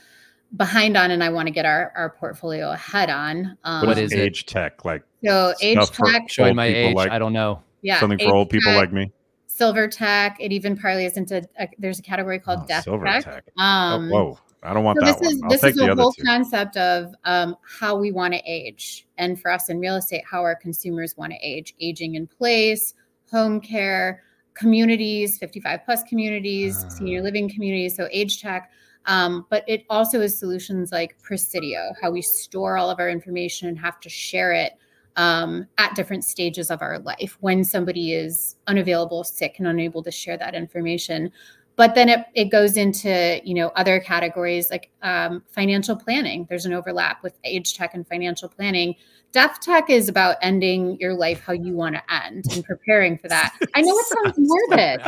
[0.57, 3.57] behind on, and I want to get our, our portfolio ahead on.
[3.65, 4.47] Um, what is age it?
[4.47, 5.03] tech like?
[5.25, 6.29] So age tech.
[6.29, 7.63] Showing my age, like, I don't know.
[7.83, 9.13] Yeah, something for old people tech, like me
[9.55, 10.37] silver tech.
[10.41, 13.25] It even partly isn't a, a there's a category called oh, death silver tech.
[13.25, 13.45] tech.
[13.59, 14.39] Oh, um, oh, whoa.
[14.63, 15.35] I don't want so that this one.
[15.35, 16.25] Is, I'll this is a whole two.
[16.25, 20.41] concept of um, how we want to age, and for us in real estate, how
[20.41, 22.95] our consumers want to age, aging in place,
[23.31, 24.23] home care,
[24.55, 26.89] communities, 55 plus communities, uh.
[26.89, 27.97] senior living communities.
[27.97, 28.71] So age tech.
[29.07, 33.69] Um, but it also is solutions like Prisidio, how we store all of our information
[33.69, 34.73] and have to share it
[35.17, 40.11] um, at different stages of our life when somebody is unavailable, sick, and unable to
[40.11, 41.31] share that information.
[41.77, 46.47] But then it, it goes into you know other categories like um, financial planning.
[46.49, 48.95] There's an overlap with age tech and financial planning.
[49.35, 53.27] Death tech is about ending your life how you want to end and preparing for
[53.27, 53.53] that.
[53.75, 54.39] I know it sounds
[54.71, 55.01] morbid.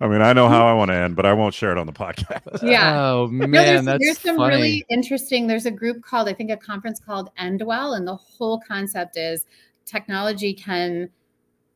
[0.00, 1.86] I mean, I know how I want to end, but I won't share it on
[1.86, 2.62] the podcast.
[2.62, 2.98] Yeah.
[2.98, 4.54] Oh man, no, there's, that's there's some funny.
[4.56, 5.46] really interesting.
[5.46, 9.18] There's a group called, I think, a conference called End Well, and the whole concept
[9.18, 9.44] is
[9.84, 11.10] technology can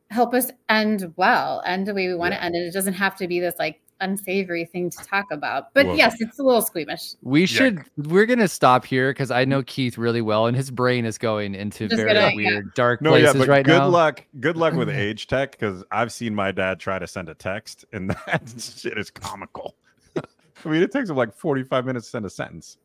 [0.09, 2.39] help us end well, end the way we want yeah.
[2.39, 5.73] to end, and it doesn't have to be this like unsavory thing to talk about.
[5.73, 7.15] But well, yes, it's a little squeamish.
[7.21, 11.05] We should we're gonna stop here because I know Keith really well and his brain
[11.05, 12.71] is going into Just very gonna, weird yeah.
[12.75, 13.85] dark no, places yeah, but right good now.
[13.85, 14.25] Good luck.
[14.39, 17.85] Good luck with age tech because I've seen my dad try to send a text
[17.93, 19.75] and that shit is comical.
[20.15, 22.77] I mean, it takes him like 45 minutes to send a sentence.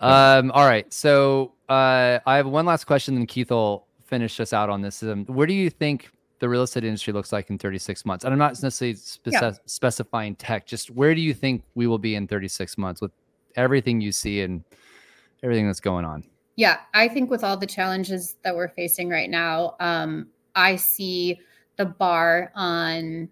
[0.00, 0.92] Um, all right.
[0.92, 5.02] So uh I have one last question, and Keith will finish us out on this.
[5.02, 6.10] Um, where do you think
[6.42, 8.24] the real estate industry looks like in 36 months?
[8.24, 9.52] And I'm not necessarily yeah.
[9.66, 13.12] specifying tech, just where do you think we will be in 36 months with
[13.54, 14.64] everything you see and
[15.44, 16.24] everything that's going on?
[16.56, 21.38] Yeah, I think with all the challenges that we're facing right now, um, I see
[21.76, 23.28] the bar on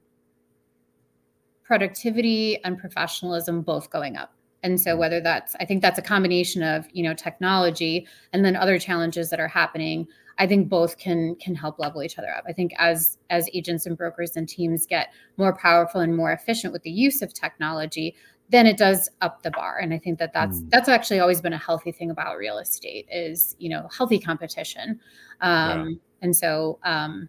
[1.64, 4.32] productivity and professionalism both going up.
[4.62, 4.98] And so mm.
[4.98, 9.30] whether that's I think that's a combination of, you know, technology and then other challenges
[9.30, 10.06] that are happening
[10.40, 12.44] I think both can can help level each other up.
[12.48, 16.72] I think as as agents and brokers and teams get more powerful and more efficient
[16.72, 18.16] with the use of technology,
[18.48, 19.78] then it does up the bar.
[19.78, 20.70] And I think that that's mm.
[20.70, 24.98] that's actually always been a healthy thing about real estate is you know healthy competition.
[25.42, 25.94] Um, yeah.
[26.22, 27.28] And so um,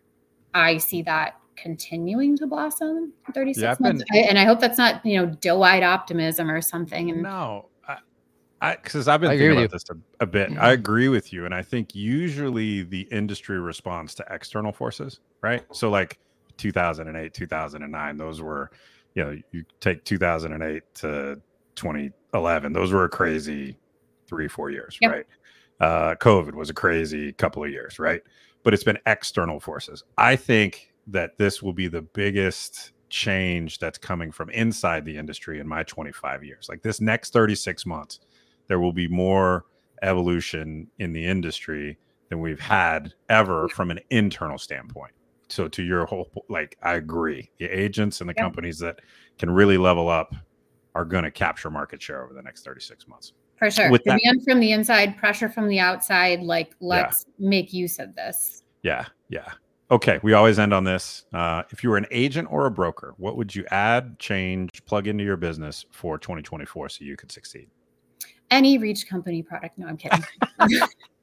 [0.54, 4.04] I see that continuing to blossom 36 yeah, months.
[4.10, 7.12] Been, I, and I hope that's not you know doe-eyed optimism or something.
[7.12, 7.68] And no,
[8.62, 10.50] because I've been thinking about this a, a, bit.
[10.50, 10.66] I mm-hmm.
[10.66, 15.64] agree with you, and I think usually the industry responds to external forces, right?
[15.72, 16.20] So like
[16.58, 18.72] 2008, 2009, those were,
[19.16, 21.42] you know, you take 2008 to
[21.76, 23.78] 2011, those were a crazy
[24.28, 25.12] three, four years, yep.
[25.12, 25.26] right?
[25.80, 28.22] Uh, COVID was a crazy couple of years, right?
[28.64, 30.04] but it's been external forces.
[30.18, 35.60] I think that this will be the biggest change that's coming from inside the industry
[35.60, 36.68] in my 25 years.
[36.70, 38.20] Like this next 36 months,
[38.72, 39.66] there will be more
[40.02, 41.98] evolution in the industry
[42.30, 45.12] than we've had ever from an internal standpoint.
[45.50, 47.52] So to your whole like I agree.
[47.60, 48.44] The agents and the yeah.
[48.44, 49.02] companies that
[49.38, 50.34] can really level up
[50.96, 53.34] are going to capture market share over the next 36 months.
[53.58, 53.92] For sure.
[53.92, 57.50] With Demand that, from the inside, pressure from the outside, like let's yeah.
[57.50, 58.64] make use of this.
[58.84, 59.06] Yeah.
[59.28, 59.52] Yeah.
[59.92, 61.26] Okay, we always end on this.
[61.34, 65.08] Uh, if you were an agent or a broker, what would you add, change, plug
[65.08, 67.68] into your business for 2024 so you could succeed?
[68.52, 69.78] Any reach company product.
[69.78, 70.24] No, I'm kidding.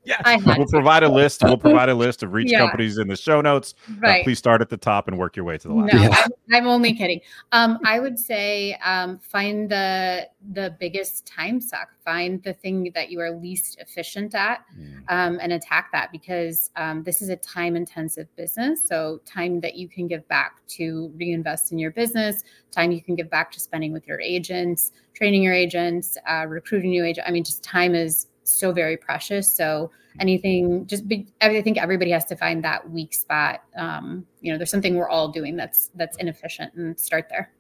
[0.09, 1.43] Yeah, we'll provide a list.
[1.43, 2.61] We'll provide a list of reach yeah.
[2.61, 3.75] companies in the show notes.
[3.89, 4.21] Uh, right.
[4.21, 5.93] Uh, please start at the top and work your way to the left.
[5.93, 6.09] No, yeah.
[6.25, 7.21] I'm, I'm, only kidding.
[7.53, 11.91] Um, I would say um, find the the biggest time suck.
[12.05, 15.03] Find the thing that you are least efficient at, mm.
[15.09, 18.89] um, and attack that because um, this is a time intensive business.
[18.89, 23.15] So time that you can give back to reinvest in your business, time you can
[23.15, 27.29] give back to spending with your agents, training your agents, uh, recruiting new agents.
[27.29, 29.53] I mean, just time is so very precious.
[29.53, 29.91] So
[30.21, 33.63] anything, just be, I think everybody has to find that weak spot.
[33.77, 37.51] Um, you know, there's something we're all doing that's that's inefficient, and start there.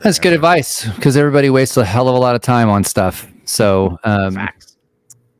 [0.00, 3.26] That's good advice because everybody wastes a hell of a lot of time on stuff.
[3.44, 4.67] So, um, Facts.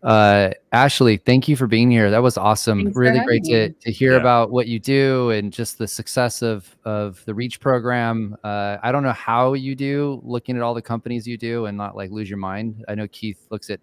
[0.02, 2.10] Uh, Ashley, thank you for being here.
[2.10, 2.84] That was awesome.
[2.84, 4.20] Thanks really great to, to hear yeah.
[4.20, 8.36] about what you do and just the success of of the Reach program.
[8.44, 11.76] Uh, I don't know how you do looking at all the companies you do and
[11.76, 12.84] not like lose your mind.
[12.88, 13.80] I know Keith looks at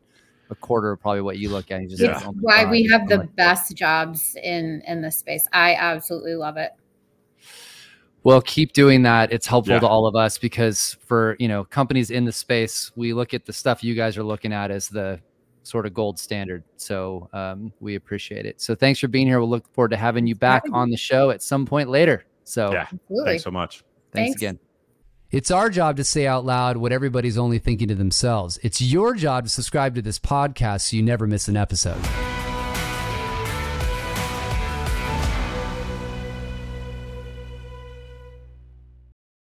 [0.49, 1.81] a quarter of probably what you look at.
[1.89, 5.47] just it's why we have the like, best jobs in in this space.
[5.51, 6.71] I absolutely love it.
[8.23, 9.31] Well, keep doing that.
[9.31, 9.81] It's helpful yeah.
[9.81, 13.45] to all of us because for you know companies in the space, we look at
[13.45, 15.19] the stuff you guys are looking at as the
[15.65, 16.63] sort of gold standard.
[16.77, 18.61] So um, we appreciate it.
[18.61, 19.39] So thanks for being here.
[19.39, 22.25] We'll look forward to having you back on the show at some point later.
[22.43, 23.25] So yeah, Absolutely.
[23.25, 23.83] thanks so much.
[24.11, 24.59] Thanks, thanks again.
[25.31, 28.59] It's our job to say out loud what everybody's only thinking to themselves.
[28.61, 32.01] It's your job to subscribe to this podcast so you never miss an episode.